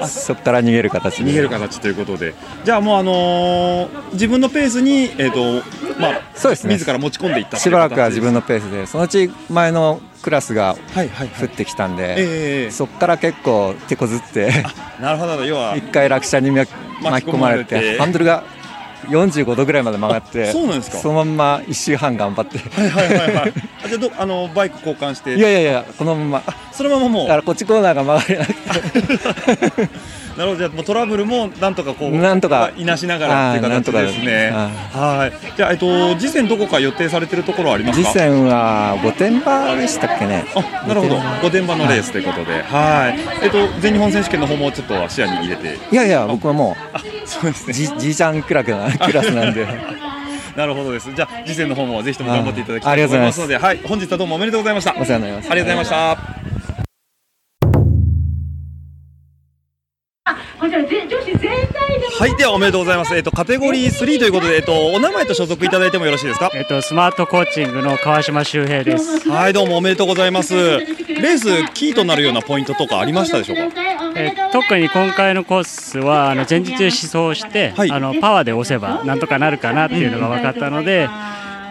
[0.08, 1.30] そこから逃げる形で。
[1.30, 2.34] 逃げる形ということで。
[2.64, 5.62] じゃあもうあのー自分のペースに、えっと
[6.00, 6.74] まあ、そうですね。
[6.74, 14.64] 自ら持ち込んでいったしばらくは形自分のペースで、そのうち前のクラスがはいはい降ってきたんで、ええそこから結構手こずって、
[15.00, 15.46] なるほど。
[15.46, 18.44] 要は一回落車に巻巻き込まれて、ハンドルが
[19.10, 20.98] 45度ぐらいまで曲がって、あそうなんですか？
[20.98, 23.54] そのまんま1周半頑張って、はいはいはいはい。
[23.86, 25.36] あじゃあどあのバイク交換して。
[25.36, 27.28] いやいやいや、このまま、そのままもう？
[27.28, 29.90] だからこっちコーナーが曲がれなくて、
[30.38, 32.72] なるほどじゃあもうトラブルもなんとかこうなんとか。
[32.78, 34.52] いなしながらっていう形ですね。
[34.54, 35.34] あはい。
[35.56, 40.46] じゃあえっと次戦どこか予定されてるところはあります次か戦は御殿場でしたっけね。
[40.88, 41.20] なるほど。
[41.42, 41.76] 御殿場。
[41.78, 42.64] のレースということで。
[42.64, 43.20] はい。
[43.44, 45.78] えっと全日本選手権の方もちょっと視野に入れて。
[45.92, 47.74] いやいや、僕はもう、そうですね。
[47.74, 49.68] じじいちゃんクラスなクラスなんで。
[50.56, 51.14] なるほどです。
[51.14, 53.42] じゃあ次戦の方もぜひとも頑張っていただきたいとあありがとうございます。
[53.42, 53.88] 思いますのではい。
[53.88, 54.96] 本日はどうもおめでとうございました。
[55.00, 55.52] お世話になります。
[55.52, 56.47] ありがとうございました
[60.60, 63.16] こちらぜ女子全体ではいではおめでとうございます。
[63.16, 66.50] えっとカテゴリー3ということでえっとお名前と所属いただいてもよろしいですか？
[66.54, 69.30] えっと、スマートコーチングの川島修平です。
[69.30, 70.54] はいどうもおめでとうございます。
[70.56, 73.82] レースキーとなるようなポイントとかありましたでしょうか？
[74.16, 81.08] えー特に今回のコースはあの前日思想して、あのパワーで押せばなんとかなるかなっていうのが分かったので、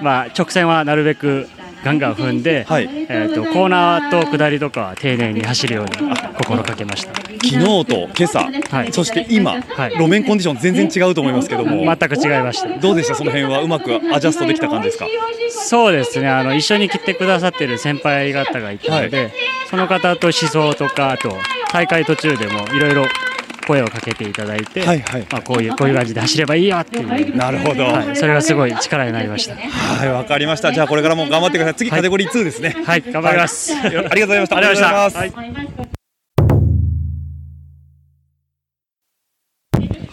[0.03, 1.49] まあ、直線はなるべく
[1.87, 2.67] ガンガン踏んで、
[3.09, 7.15] えー、とコーナーと下りとかは丁寧に走るように心がけました。
[7.15, 8.45] 昨日と今朝、
[8.91, 9.55] そして今、
[9.93, 11.85] 路面コンディション全然違うと思いますけども。
[11.97, 12.77] 全く違いました。
[12.81, 13.15] どうでした？
[13.15, 15.07] その辺はうまくアジャストできた感じですか？
[15.49, 16.29] そうですね。
[16.29, 19.33] あの一緒に来てくださってる先輩方がいたので、
[19.71, 21.37] その方と思想とかあと
[21.73, 23.07] 大会途中でもいろいろ
[23.67, 25.27] 声をかけていただいて、はいはい。
[25.31, 27.37] まあ、こういうこういう感じで走ればいいよっていう。
[27.37, 27.85] なるほど。
[27.85, 29.55] はい、それがすごい力になりました。
[29.57, 30.73] はいわかりました。
[30.73, 31.75] じゃあこれからも頑張ってください。
[31.75, 32.77] 次カテゴリー2ですね。
[32.85, 33.75] はい頑張ります。
[33.75, 33.87] はい。
[33.89, 34.57] ありがとうございました。
[34.57, 35.97] ありがとうございました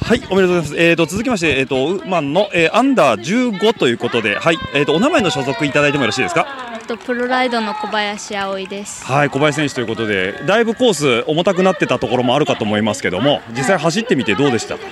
[0.04, 0.76] はい、おめでとうございます。
[0.78, 3.22] えー、と続きまして、えー、とウーマンの、えーアンダー
[3.58, 6.46] 15ということで、はい、えー、とお名前の所属いただいてもよろしいですか？
[6.84, 9.06] あとプロライドの小林葵です。
[9.06, 14.78] はい、小林選手ということで、だいぶコース重たくなってたところもあるかと思いますけども、実際走ってみてどうでした？
[14.78, 14.84] か。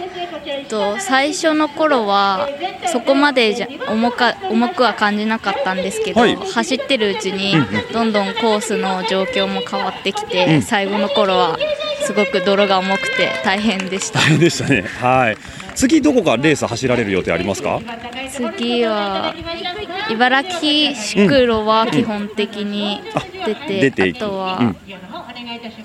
[0.69, 2.47] と最初の頃は
[2.93, 7.55] そこまでじゃ重か重くは感じなかったんですけど、はい走ってるうちに
[7.91, 11.57] どんどんコースの状況も変わってきて、うん最後の頃は
[12.05, 14.83] すごく泥が重くて大変でした大変でしたね。
[14.83, 15.37] はい。
[15.81, 17.81] 次どこかレース走られる予定ありますか？
[18.55, 19.33] 次は
[20.11, 23.01] 茨城シクロは基本的に
[23.47, 24.75] 出て,、出ていくあとはうん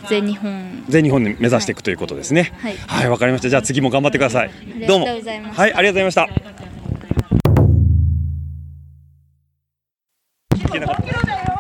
[0.07, 2.53] 全日本、全日本で目指していくということですね。
[2.59, 3.49] はいはい、わかりました。
[3.49, 4.51] じゃあ次も頑張ってください。
[4.87, 5.07] どうも。
[5.07, 6.29] はい、ありがとうございました。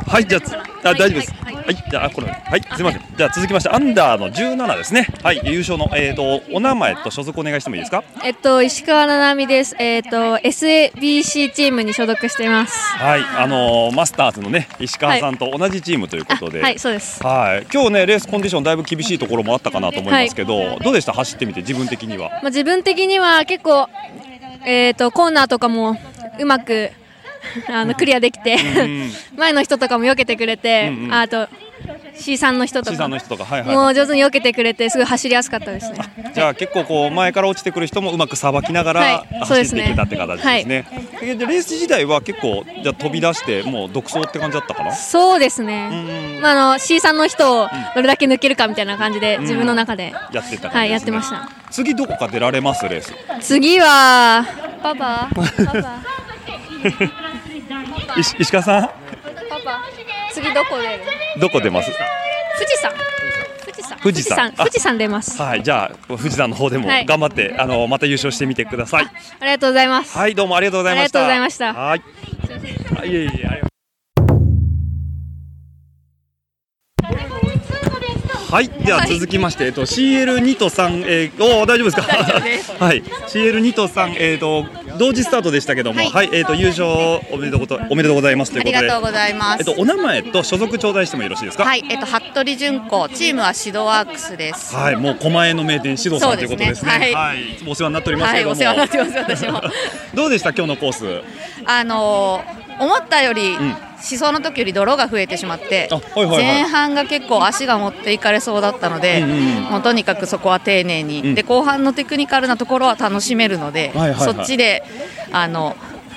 [0.07, 1.35] はい、じゃあつ、あ、大丈夫です。
[1.35, 3.03] はい、じゃあ、これ、はい、すみません。
[3.17, 5.09] じゃあ、続きまして、アンダーの17ですね。
[5.25, 8.05] はい、優勝の、えっ、と、お名前と所属お願いしてもいいですか？
[8.23, 9.75] えっと、石川七海です。
[9.81, 12.79] えっと、SABC チームに所属しています。
[12.97, 16.61] はい、あのーマスターズのね、石川さんと同じチームということで。
[16.61, 22.31] あはいそうですはい、今日ね、レースコンディションだいぶ厳しいところもあったかなと思いますけど、どうでした、走ってみて、自分的には。
[22.31, 23.89] まあ、自分的には結構、
[24.65, 25.99] えっと、コーナーとかも
[26.39, 26.91] うまく
[27.69, 28.57] あのクリアできて、
[29.37, 31.49] 前の人とかも避けてくれて、うんうんあと
[32.19, 33.77] C さんの人とか人とか、はいはい。
[33.77, 35.99] もう上手に避けてくれてすごい走りやすかったですね。
[36.35, 40.89] じゃあ結構こう前から落ちてくる人もうまくさばきながら走っていけたって形ですね。
[41.23, 44.93] えじゃあレース自体は結構じゃあ飛び出してもう独走って感じだったかな？
[44.93, 50.75] そうですね、まあ、あの C さんの人をどれだけ抜けるかみたいな感じで、うん自分の中で、やってたね。
[50.75, 51.51] はい、やってました。
[51.71, 52.89] 次どこか出られます？
[52.89, 53.13] レース。
[53.41, 54.45] 次は
[54.83, 55.43] パパパ
[55.83, 55.83] パ
[58.19, 58.83] 石石川さん？
[58.83, 58.91] パ
[59.65, 59.83] パ。
[60.33, 61.03] 次どこ出る
[61.41, 61.91] どこ出ます？
[61.91, 62.93] 富士山。
[63.65, 63.99] 富士山。
[63.99, 64.53] 富士山。
[64.53, 64.99] 富士山。
[64.99, 65.41] 出ます。
[65.41, 67.07] はいじゃあ富士山の方でもはい。
[67.07, 69.05] 頑張って、あのまた優勝してみてください。
[69.05, 70.17] ありがとうございます。
[70.17, 71.27] はいどうもありがとうございました。
[71.27, 71.73] ありがとうございました。
[71.75, 73.03] はい。
[73.03, 73.31] あいえい
[73.63, 73.66] え
[78.51, 82.03] はい、では続きまして、えっと CL2 と3、えー、おー大丈夫ですか？
[82.85, 84.65] はい、CL2 と3、えっ、と
[84.99, 86.87] 同時スタートでしたけども、はい、えっ、と優勝
[87.33, 88.79] おめでとうおめでとうございますということで。
[88.79, 89.59] ありがとうございます。
[89.59, 91.65] えっとお名前と所属頂戴してもよろしいですか？
[91.65, 94.77] はい、えっと、服部純子、チームはシドワークスです。
[94.77, 96.91] はい、もう狛江の名店指導さんということですね。
[96.93, 97.15] そうですね。
[97.15, 97.57] はい、い。
[97.57, 98.51] つもお世話になっておりますけども。
[98.51, 98.59] はい。
[98.59, 99.13] お世話になってます。
[99.19, 99.63] 私も
[100.15, 100.51] どうでした？
[100.53, 101.23] 今日のコース。
[101.65, 106.45] あのー思ったより、ん思想の時より泥が増えてしまって、はいはいはい。
[106.45, 111.35] 前半が結構足が持っていかれそうだったので、うんうんもうとにかくそこは丁寧に、うん。
[111.35, 114.35] で後半のテクニカルなところは楽しめるので、はいはいはい。
[114.35, 114.85] そっちで
[115.33, 115.77] あの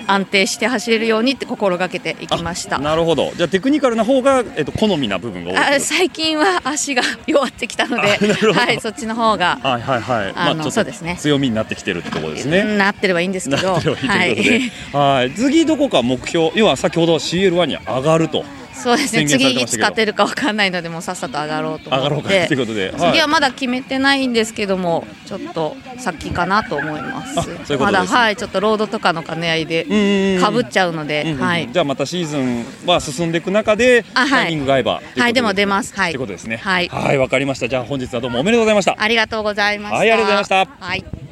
[0.10, 2.80] 安定して走れるようにって心がけていきました。
[2.80, 3.32] なるほど。
[3.36, 8.18] じゃあテクニカルな方がえっと好みな部分が多い最近は足が弱ってきたので、
[8.53, 10.34] はい、そっちの方がはいはいはい。
[10.36, 12.64] あのちょっとそうですね強みになってきてるってところですね。
[12.64, 13.82] なってればいいんですけど、は
[14.26, 18.43] いはい、次どこか目標、要は先ほど CL1 に上がると。
[18.82, 19.25] そうですね。
[19.25, 27.77] 次いつ勝てるかわかんないのでもうさっさと上がろうと上がろうか思 ってということで、次はまだ決めてないんですけどもちょっと先かなと思います。
[27.77, 31.69] まだはいちょっとロードとかの兼ね合いでかぶっちゃうので、はい。
[31.71, 34.30] じゃあまたシーズンは進んでいく中であはい。
[34.30, 35.93] タイミングが合えばはいでも出ます。
[35.95, 36.09] はい。
[36.09, 36.57] ってことですね。
[36.57, 36.88] はい。
[36.89, 37.67] はいわかりました。
[37.67, 38.95] じゃあ本日はどうもおめでとうございました。
[38.97, 39.97] ありがとうございました。
[39.97, 40.86] はいありがとうございました。
[40.86, 41.28] はい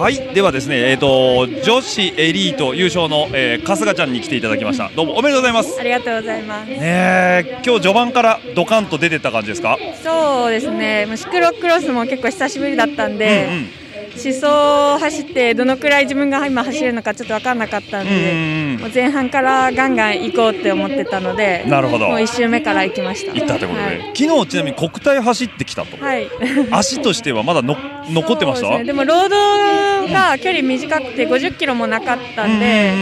[0.00, 4.88] はい、ではですね、えっ、と女子エリート優勝の、えー、春日ちゃんに来ていただきました。
[4.96, 5.78] どうもおめでとうございます。
[5.78, 6.70] ありがとうございます。
[6.70, 9.76] ねえ、今日序盤からドカンと出てった感じですか？
[10.02, 11.04] そうですね。
[11.04, 13.79] もうシクロクロスも結構久しぶりだったんで、うんうん
[14.14, 23.32] 思想を走ってどのくらい自分が今走れるのかちょっと分かんなかったんで、もう前半からガンガン行こうって思ってたので、なるほどもう一周目から行きました。
[23.32, 25.96] 行ったということで、はい昨日ちなみに国体走ってきたと。
[26.04, 26.28] はい。
[26.70, 27.76] 足としてはまだの
[28.10, 28.68] 残ってました？
[28.68, 32.92] ですねでもロードが距離短くて50キロもなかったんで、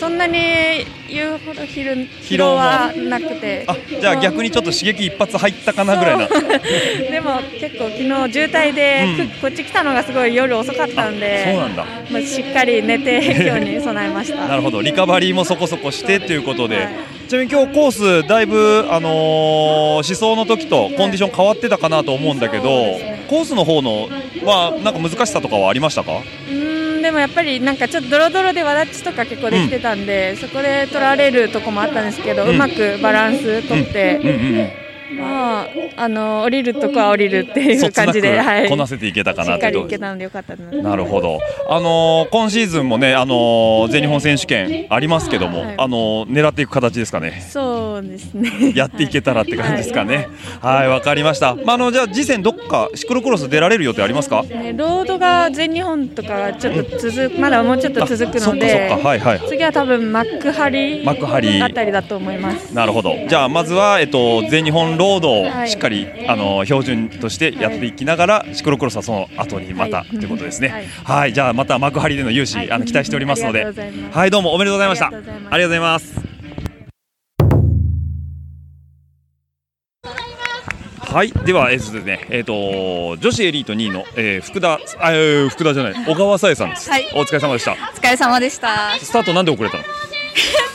[0.00, 0.38] そんなに
[1.08, 1.92] 言うほど疲労
[2.22, 3.66] 疲労はなくて。
[4.00, 6.26] じゃあ逆にちょっと刺激一発入ったかなぐらいな。
[7.10, 11.86] でも結構昨日渋滞で、くこっち来たのがすごい夜遅かったんでそうなんだ。
[12.10, 16.88] まあ、しっかり寝て今日に備えましたなるほど、リカバリーもそこそこしてということで、
[17.28, 22.98] ちなみに今日コースだいぶあのー思想の時とコンディション変わってたかなと思うんだけど、
[23.28, 24.08] コースの方の
[24.44, 26.12] はなんか難しさとかはありましたか？
[26.48, 27.02] うーん。
[27.02, 34.28] でもやっぱりなんかちょっとドロドロでわだちとか結構できてたんで、そこで取られるとこもあったんですけど、ううんまくバランス取って、うん。
[34.28, 34.32] う
[34.76, 34.79] ん
[35.18, 41.38] まああの降りるとこは降りるっていそう感じで、はい、こなせていけたかなといういけたのでよかったななるほど。
[41.68, 47.44] あのー今シーズンもね、あのー全日本選手権ありますけども、あのー狙っていく形ですかね。
[47.50, 50.28] そうですねやっていけたらって感じですかね。
[50.60, 51.54] はい、わ、かりました。
[51.54, 54.42] まあ、あの、じゃあ、次戦どっかシクロクロス出られる予定ありますか？
[54.42, 63.14] ね、ロードが全日本とかちょっと続くまだもうちょっと続くのであそっかそっかはいはい次は多分幕張幕張あたりだと思いますなるほど。
[63.28, 70.86] じゃあ、まずは、えっと、全日本ロードをはいしっかり、あの標準としてやっていきながら、シクロクロスはその後にまた、ということですね。
[71.04, 73.64] はい、じゃあまた幕張での勇姿、あの期待しておりますので、
[74.12, 75.06] はいどうもおめでとうございました。
[75.06, 76.20] ありがとうございます。
[81.00, 86.90] はい、では、えーとですね、えっ、と、女子エリート2位の、えー福田、あ、えー福田じゃない、小川さえさんです。
[86.90, 87.72] はいお疲れ様でした。
[87.72, 88.98] お疲れ様でした。
[89.00, 89.82] スタートなんで遅れたの？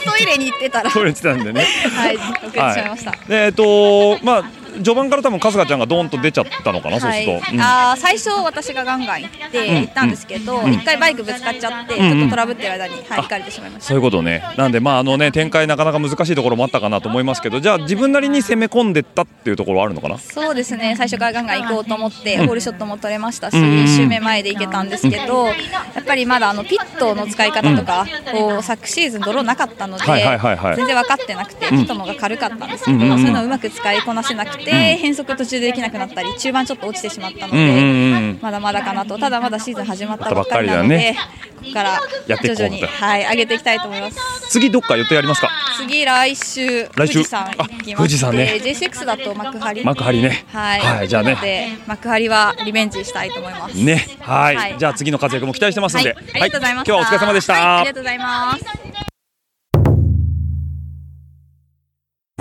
[0.05, 0.91] トイレに行ってたら。
[0.91, 1.65] トイレ行ってたんでね。
[1.95, 3.11] はい、遅れてしまいました。
[3.27, 4.43] でえっ、と、まあ、
[4.75, 7.31] 序盤から多分春日ちゃんがドーンと出ちゃったのかな、そうすると。
[7.53, 7.61] うん。
[7.61, 9.75] あー最初私がガンガン行ってうん。
[9.81, 10.73] 行ったんですけど、うん。
[10.73, 13.87] 一回バイクぶつかっちゃって、うんちょっとトラブってる間に、はい、行かれてしまいました。
[13.87, 14.43] そういうことね。
[14.57, 20.17] なんで、まあ、あのね、展開なかなか難しいところもあったかなと思いますけど、じゃあ、自分なりに攻め込んでったっていうところはあるのかな？
[20.17, 20.95] そうですね。
[20.97, 22.45] 最初からガンガン行こうと思って、うん。
[22.47, 25.53] ホールショットも取れましたし、うん1周目前で行けたんですけど、や
[25.99, 30.75] っぱりまだあのピットの使い方とか、こう昨シーズン、泥なかったので、はいはいはいはい。
[30.75, 31.77] 全然分かってなくて、うん。
[31.79, 38.39] ピットの方が軽かったんですけど、そういうのをうまく使いこなせなくて、うん変則途中でできなくなったり、中盤ちょっと落ちてしまったので、うんうんうん。
[38.41, 41.17] まだまだかなと、ただまだシーズン始まったばっかりりなので、だね。
[41.57, 44.49] ここからやっていこうと徐々に、はい、上げていきたいと思います。
[44.49, 45.49] 次、どっか予定ありますか？
[45.77, 47.13] 次来週来週？
[47.13, 48.59] 富士山行きま富士山ね。
[48.61, 49.83] J6 だと幕張。
[49.83, 50.45] 幕張ね。
[50.51, 51.35] はい、はいじゃあね。
[51.41, 53.73] で幕張はリベンジしたいと思います。
[53.77, 54.75] ね、はい、はい。
[54.77, 56.13] じゃあ、次の活躍も期待してますので。
[56.13, 57.53] はい、ありがとうございました、今日はお疲れ様でした。
[57.53, 58.65] はいありがとうございます。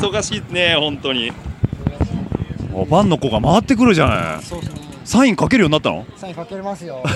[0.00, 1.32] 忙しいね、本当に。
[2.74, 4.42] おバンの子が回ってくるじゃない。
[4.44, 4.80] そうですね。
[5.04, 6.04] サインかけるようになったの？
[6.16, 7.02] サインかけれますよ。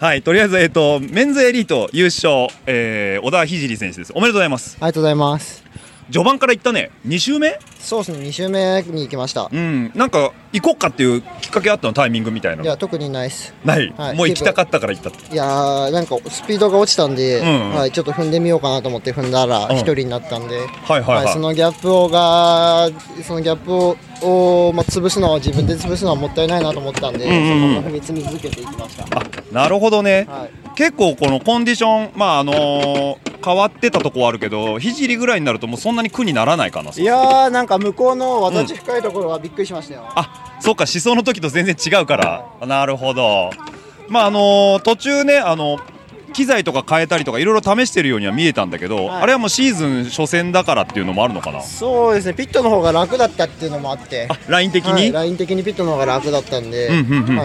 [0.00, 4.12] はい、とりあえず、えっ、と、メンズエリート優勝、えー、小田聖選手です。
[4.14, 4.76] おめでとうございます。
[4.80, 5.67] ありがとうございます。
[6.10, 7.58] 序盤から行ったね、2周目？
[7.78, 9.48] そうですね、2周目に行きました。
[9.52, 12.64] うん、なんか、行こうかっていうきっかけあったの、タイミングみたいなの。
[12.64, 13.54] いや、特にないです。
[13.64, 15.32] ない、はいもう行きたかったから行ったと。
[15.32, 22.88] いやー、なんかスピードが落ちたんで、うんはい、ちょっと踏んでみようかなと思って踏んだら、うん一人になったんで、はいはいはいそのギャップをが、
[23.22, 27.48] そのギャップを、をまあ、潰すのは自分で潰すのはもったいないなと思ったんで、うんうんうん。
[27.48, 29.06] そのまま踏み積み続けていきました。
[29.52, 30.50] なるほどね、はい。
[30.74, 40.08] 結構このコンディション、まああのー変わってたとこはあるけど、聖ぐらいになると、もうそんなに苦にならないかな、いやー、なんか向こうの私深いところはびっくりしましたよ。
[40.60, 43.50] そうか、思想の時と全然違うから、なるほど、
[44.08, 45.78] まああのー途中ね、あの
[46.32, 49.22] 機材とか変えたりとか、いろいろ試してるようには見えたんだけど、はい。
[49.22, 56.90] あれはもうシーズン初戦だからっていうのもあるのかな、そうですね、ピットの方が楽だったっていうのもあって、ライン的に、はい、ライン的にピットの方が楽だったんで、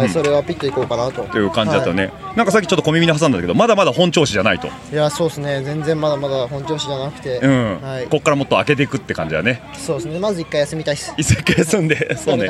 [0.09, 1.23] それはピット行こうかなと。
[1.23, 7.81] という感じだったね、はなんかさっきちょっと小耳に挟んだけど、まだまだ本調子じゃないと、い、いや、そうですね、全然まだまだ本調子じゃなくて、うん。
[7.81, 9.61] はい、こっからもっと開けていくって感じだね。
[9.73, 10.95] そうですね、まず一回休みたい。
[10.95, 11.13] です。
[11.17, 12.47] 一回休んで、 そうね。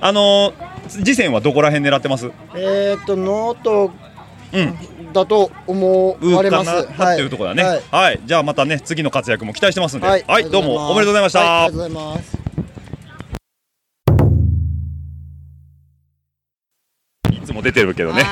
[0.00, 2.30] あのー次戦はどこら辺狙ってます？
[2.54, 3.90] えーっと、ノート
[5.14, 6.70] だと思われます。
[6.70, 7.80] うかなっていうところだね。
[7.90, 11.38] はい、じゃあまたね次の活躍も期待してますんで、は、はいいどうもおめでとうございました。
[11.38, 12.43] はいありがとうございます。
[17.44, 18.22] つも出てるけどね。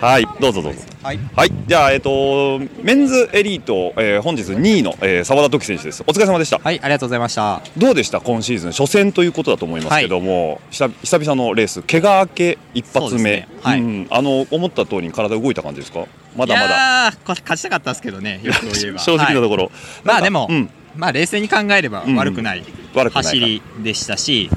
[0.00, 0.80] はい、どうぞどうぞ。
[1.02, 1.18] はい、
[1.66, 6.02] じゃあえっ、とメンズエリート、えー本日2位の澤、えー、沢田時選手です。
[6.06, 6.58] お疲れ様でした。
[6.58, 7.60] はい、ありがとうございました。
[7.76, 8.70] どうでした今シーズン？
[8.72, 16.06] 初戦ということだと思いますけども、久久々のレース怪我明け一発目、そうですねはいうんあの思った通りに体動いた感じですか？
[16.36, 16.66] まだまだ。
[16.66, 19.72] いやーこれ勝ちたかったですけどね、よく言えば 正直なところはい
[20.04, 22.62] まあでも、うんまあ冷静に考えればうん悪くない
[22.94, 24.50] 悪くない走りでしたし、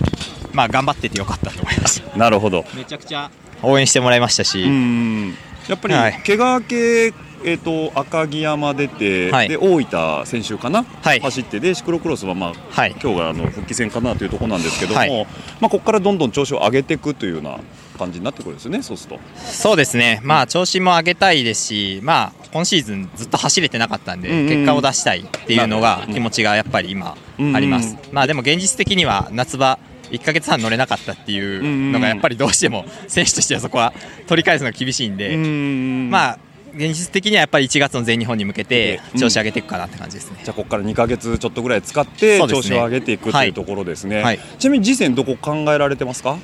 [0.54, 2.04] まあ頑張っててよかったと思います。
[2.16, 2.66] なるほど。
[2.76, 3.32] めちゃくちゃ
[3.66, 5.36] 応援してもらいましたし、うん。
[5.68, 6.22] やっぱり、はい。
[6.26, 7.14] 怪我明け、
[7.44, 9.50] えー、と赤城山出て、はい。
[9.50, 15.28] で大分選手かな、走ってでシクロクロスは、まあ今日があの復帰戦かなというところなんですけども、はい。
[15.60, 17.60] まあ、ここからどんどん調子を上げていくというような
[17.98, 19.20] 感じになってくるんですよね、そうすると。
[19.36, 27.56] そうですね、まあ調子も上げたいですし、まあ今シーズンずっと走れてなかったんで、うんうん結果を出したいっていうのが気持ちがやっぱり今うんうん。
[27.56, 27.98] あります。
[28.12, 29.78] まあでも現実的には夏場
[30.12, 33.94] 1ヶ月半乗れなかったっていうのがやっぱりどうしても 選手としてはそこは
[34.28, 36.40] 取り返すのが厳しいんで、まあ
[36.76, 40.42] 現実的にはやっぱり1月の全日本に向けて調子上げていくかなって感じですね。
[40.44, 44.40] じゃあここから2か月ちょっとぐらい使って調子を上げていくとはいいうところですね、はい。
[44.60, 46.38] ちなみに次戦どこ考えられてますか？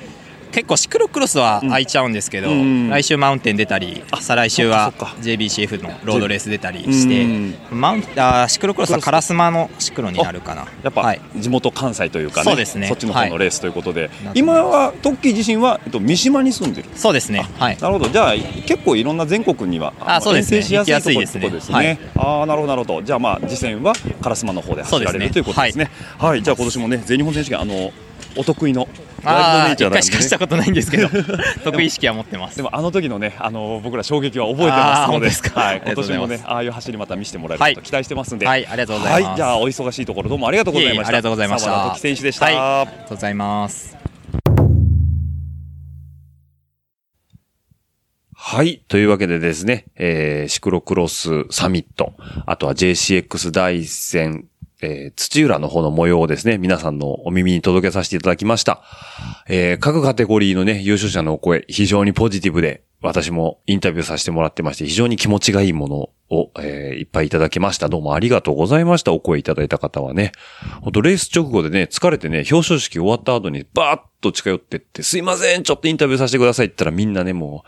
[0.52, 10.66] 結構シクロクロスは空いちゃうんですけど、うん来週マウンテン出たり再来週は JBCF のロードレース出たりして、マウンあーシクロクロスは烏丸のシクロになるかな。
[10.82, 12.90] やっぱ地元関西というかね、そうですね。
[12.90, 16.88] っちの方のレースということで、はい今はトッキー自身は、えっと、三島に住んでる。
[16.94, 17.48] そうですね。
[17.58, 17.78] はい。
[17.78, 18.10] なるほど。
[18.10, 18.32] じゃあ
[18.66, 20.62] 結構いろんな全国にはあそうですね。
[20.62, 21.98] しやすいですね。
[22.16, 23.02] ああなるほどなるほど。
[23.02, 25.30] じゃあまあ次戦は烏丸の方で走られる、ね。
[25.30, 25.90] ということですね。
[26.18, 27.92] はい、じゃあ今年もね全日本選手権あの
[28.36, 28.88] お得意の。
[29.24, 31.08] あイルドネイチャーなんで、ね、しかしたことないんですけど
[31.62, 32.56] 得意意識は持ってます。
[32.56, 35.26] でもあの時のねあの僕ら衝撃は覚えてますので。
[35.26, 35.60] ですか。
[35.60, 37.74] はい、今年もねああいう走りまた見せてもらえはい。
[37.74, 38.46] ると期待してますんで。
[38.46, 39.28] はいありがとうございます。
[39.28, 41.08] はいじゃあお忙しいところどうもありがとうございました。
[41.08, 41.90] ありがとうございました。
[41.94, 42.54] 時選手でした、はい。
[42.56, 44.02] ありがとうございます。
[48.44, 48.82] はい。
[48.88, 52.14] というわけでですね、えー、シクロクロスサミット、
[52.44, 54.46] あとは JCX 第一戦、
[54.82, 58.82] えー、土浦の方の模様をですね、皆さんのお耳に届けさせていただきました。
[59.48, 65.96] えー、各カテゴリーのね、優勝者のお声、非常にポジティブで、私もインタビューさせてもらってまして、非常に気持ちがいいもの
[66.30, 67.88] を、えー、いっぱいいただきました。
[67.88, 69.12] どうもありがとうございました。
[69.12, 70.32] お声いただいた方はね。
[70.82, 77.64] 本当レース直後でね、疲れてね、表彰式終わった後にバーッと近寄ってって、すいません、ちょっとインタビューさせてくださいって言ったらみんなね、も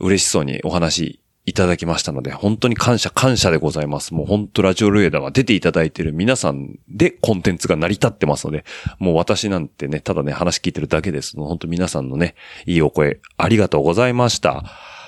[0.00, 4.12] う、嬉しそうにお話いただきましたので、本当に感謝感謝でございます。
[4.12, 8.64] もう本当ラジオルエダは出ていただいている皆さんでコンテンツが成り立ってますので、
[8.98, 11.36] もう私なんてね、ただね、話聞いてるだけです。
[11.36, 12.34] 本当皆さんのね、
[12.66, 14.62] いいお声、ありがとうございました。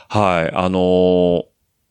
[0.09, 1.45] はい、あのー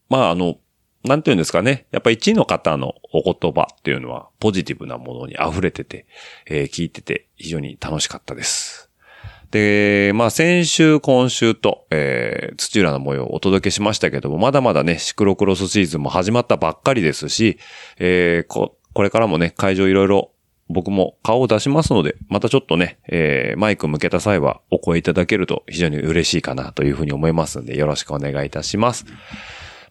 [0.09, 0.57] まあ、あの、
[1.03, 1.85] なんていうんですかね。
[1.91, 6.07] やっぱ1位の方のお言葉っていうのはポジティブなものに溢れてて、
[6.47, 8.88] えー聞いてて非常に楽しかったです。
[9.51, 17.57] で、まあ先週、今週と、えー、土浦の模様をお届けしましたけども、まだまだね、シクロクロスシーズンも始まったばっかりですし、
[17.97, 20.31] えー、こ、これからもね、会場いろいろ
[20.69, 29.05] 僕も顔を出しますので、またちょっとね、えー、マイク向けた際はお声いただけると非常に嬉しいかなというふうに思いますので、よろしくお願いいたします。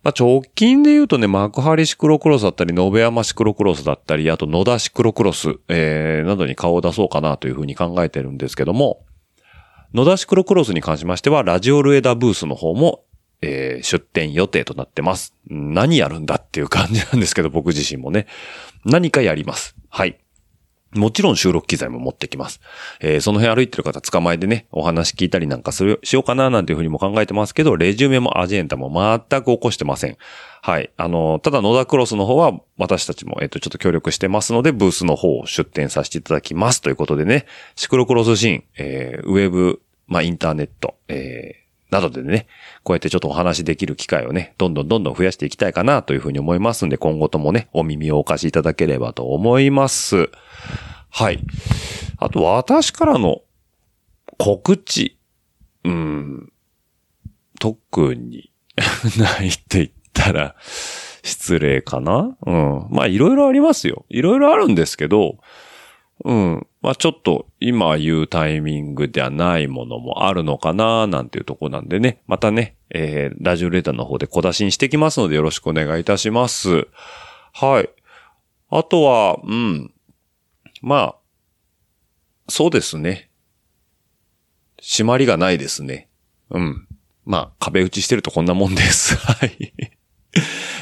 [0.04, 9.00] まあ、直近で言うとね、幕張シクロクロスだったり、延山シクロクロスだったり、あと野田シクロクロス、えー、などに顔を出そうかなというふうに考えてるんですけども、
[9.94, 13.04] 野田シクロクロスに関しましては、ラジオルエダブースの方も、
[13.40, 15.34] えー出店予定となってます。
[15.46, 18.26] 何やるんだっていう感じなんですけど、僕自身もね。
[18.84, 19.76] 何かやります。
[19.88, 20.18] はい。
[20.94, 22.60] もちろん収録機材も持ってきます。
[23.00, 28.90] えーその辺歩いてる方捕まえてね、お話聞いたりなんかする、しようかななんていうふうにも考えてますけど、レジュメもアジェンダも
[29.28, 30.16] 全く起こしてません。
[30.62, 30.90] はい。
[30.96, 42.46] あの、ただ野田クロスの方は私たちも、えっと、ちょっと協力してますので、ブースの方を出展させていただきますということでね、シクロクロスシーン、えーウェブ、まあ、インターネット、えーなどでね、
[42.82, 50.30] こうやってちょっとお話しできる機会をね、どんどんどんどん増やしていきたいかなというふうに思いますんで、今後ともね、お耳をお貸しいただければと思います。
[51.10, 51.40] はい。
[52.18, 53.40] あと、私からの
[54.38, 55.18] 告知。
[55.84, 56.52] うん。
[57.58, 58.52] 特に
[59.18, 60.54] ないって言ったら
[61.22, 62.86] 失礼かなうん。
[62.90, 64.04] まあ、いろいろありますよ。
[64.08, 65.38] いろいろあるんですけど、
[66.24, 66.66] うん。
[66.82, 72.22] まあちょっと今言うタイミングではないものもあるのかななんていうとこなんでね。
[72.26, 76.88] またね、えー、ラジオレーターの方で小出しにしてきますのでよろしくお願いいたします。
[77.52, 77.90] はい。
[78.70, 79.92] あとは、うん。
[80.82, 81.16] まあ、
[82.48, 83.30] そうですね。
[84.80, 86.08] 締まりがないですね。
[86.50, 86.86] うん。
[87.24, 89.16] まあ、壁打ちしてるとこんなもんです。
[89.20, 89.72] はい。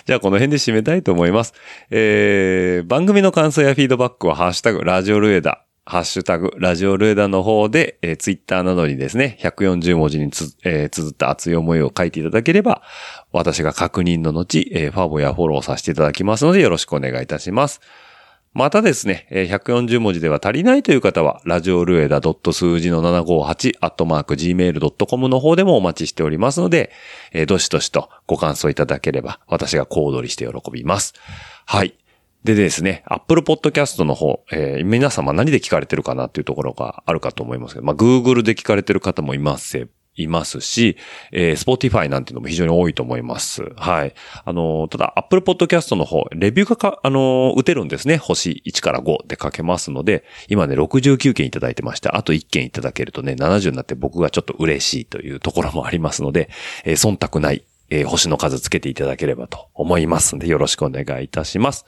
[0.07, 1.53] じゃあこの辺で締めたいと思います。
[1.91, 12.83] えー、番組の感想やフィードバックはハッシュタグラジオルエダ、ハッシュタグラジオルエダの方で、えー、ツイッターなどにですね、140文字につ、えー、綴った熱い思いを書いていただければ、
[13.33, 17.81] 私が確認の後、えー、ファボやフォローさせていただきますのでよろしくお願いいたします。
[18.57, 26.91] またですね、140文字では足りないという方は、ラジオルエダ数字の758アットマーク gmail.com の方でもお待ちしておりますので、
[27.49, 31.13] どしどしとご感想いただければ、私が小躍りして喜びます。
[31.67, 31.99] はい。
[32.45, 39.87] でですね、Apple Podcast の方、えー皆様何で聞かれてるかなっていうところがあるかと思いますけど、まあ、Google で聞かれてる方もいますせ
[40.17, 40.97] いますし、
[41.33, 43.63] えー、Spotify なんていうのも非常に多いと思います。
[43.77, 44.15] はい。
[44.45, 48.17] あのただ、Apple Podcast の方、レビューがか、あの打てるんですね。
[48.17, 56.49] 星1から5で書けますので、今ね、69件いただいてまして、あと1件いただけるとね、70になって僕がちょっと嬉しいというところもありますので、
[56.85, 61.85] えー忖度ない、えー星の数つけていただければと思いますので、よろしくお願いいたします。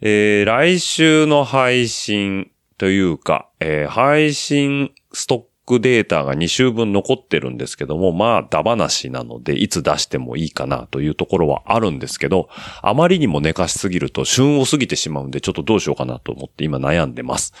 [0.00, 12.48] えー来週の配信というか、えー配信ストックデータが2週分残ってるんですけども、まあ、ダ話なので、いつ出してもいいかなというところはあるんですけど、
[12.82, 17.54] あまりにも寝かしすぎると旬を過ぎてしまうんで、ちょっとどうしようかなと思って今悩んでます。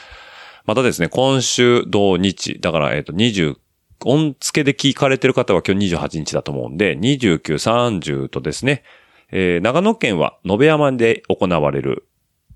[0.64, 3.56] またですね、今週土日、だから、えっ、と、20、
[4.04, 8.82] 音付けで聞かれてる方は今日28日だと思うんで、29、30とですね、
[9.30, 12.06] えー長野県は延山で行われる、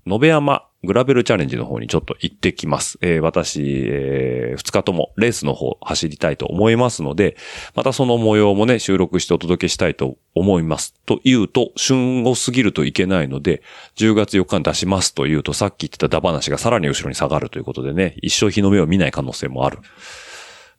[0.05, 2.99] 延山グラベルチャレンジの方にちょっと行ってきます。
[3.01, 7.35] えー私、え2日ともレースの方走りたいと思いますので、
[7.75, 10.93] またその模様もね、収録してお届けしたいと思います。
[11.05, 13.63] というと、旬を過ぎるといけないので、
[13.95, 19.79] 10月4日に出しますというと、さっき言ってたダバナシがさらに後ろに下がるということでね、一生日の目を見ない可能性もある。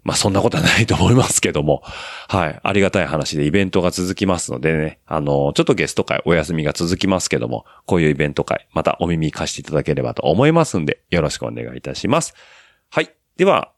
[0.05, 1.83] まあそんなことはないと思いますけども、
[2.29, 2.61] はい。
[2.63, 12.35] ありがたい話でイベントが続きますのでね、あの、ちょっとゲスト会お休みが続きますけども、こういうイベント会、またお耳貸していただければと思いますんで、よろしくお願いいたします。
[12.91, 13.15] はい。
[13.37, 13.73] では、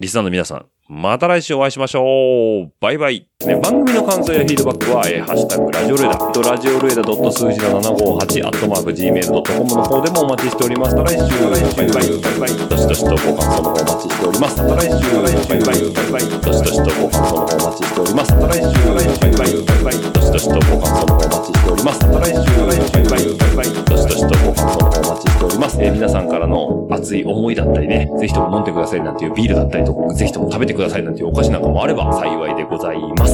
[0.00, 2.72] リスナーの皆さん、また来週お会いしましょう。
[2.80, 3.33] バイバイ。
[3.46, 10.96] ね、番組の感想やフィードバックは、えーハッシュタグ、ラジオルエダ、とラジオルエダ数字の758、アットマーク、gmail.com の方でもお待ちしております。
[10.96, 14.62] また来週、バイバイ、バイバイ、どしどしとご感想の方お待ちしております。
[14.62, 18.32] また来週、バイバイ、バイバイ、どしどしとご感想の方お待ちしております。
[18.32, 22.04] また来週、バイバイ、バイバイ、どしどしとご感想の方お待ちしております。
[22.04, 25.76] また来週、バイバイ、バイバイ、どしどしとご感想の方お待ちしております。
[25.82, 33.33] えー皆さんからの熱い思いだったりね、ぜひとも飲んでくださいなんていうビールだったりとか、ぜひとも食べてくださいなんていうお菓子なんかもあれば幸いでございます。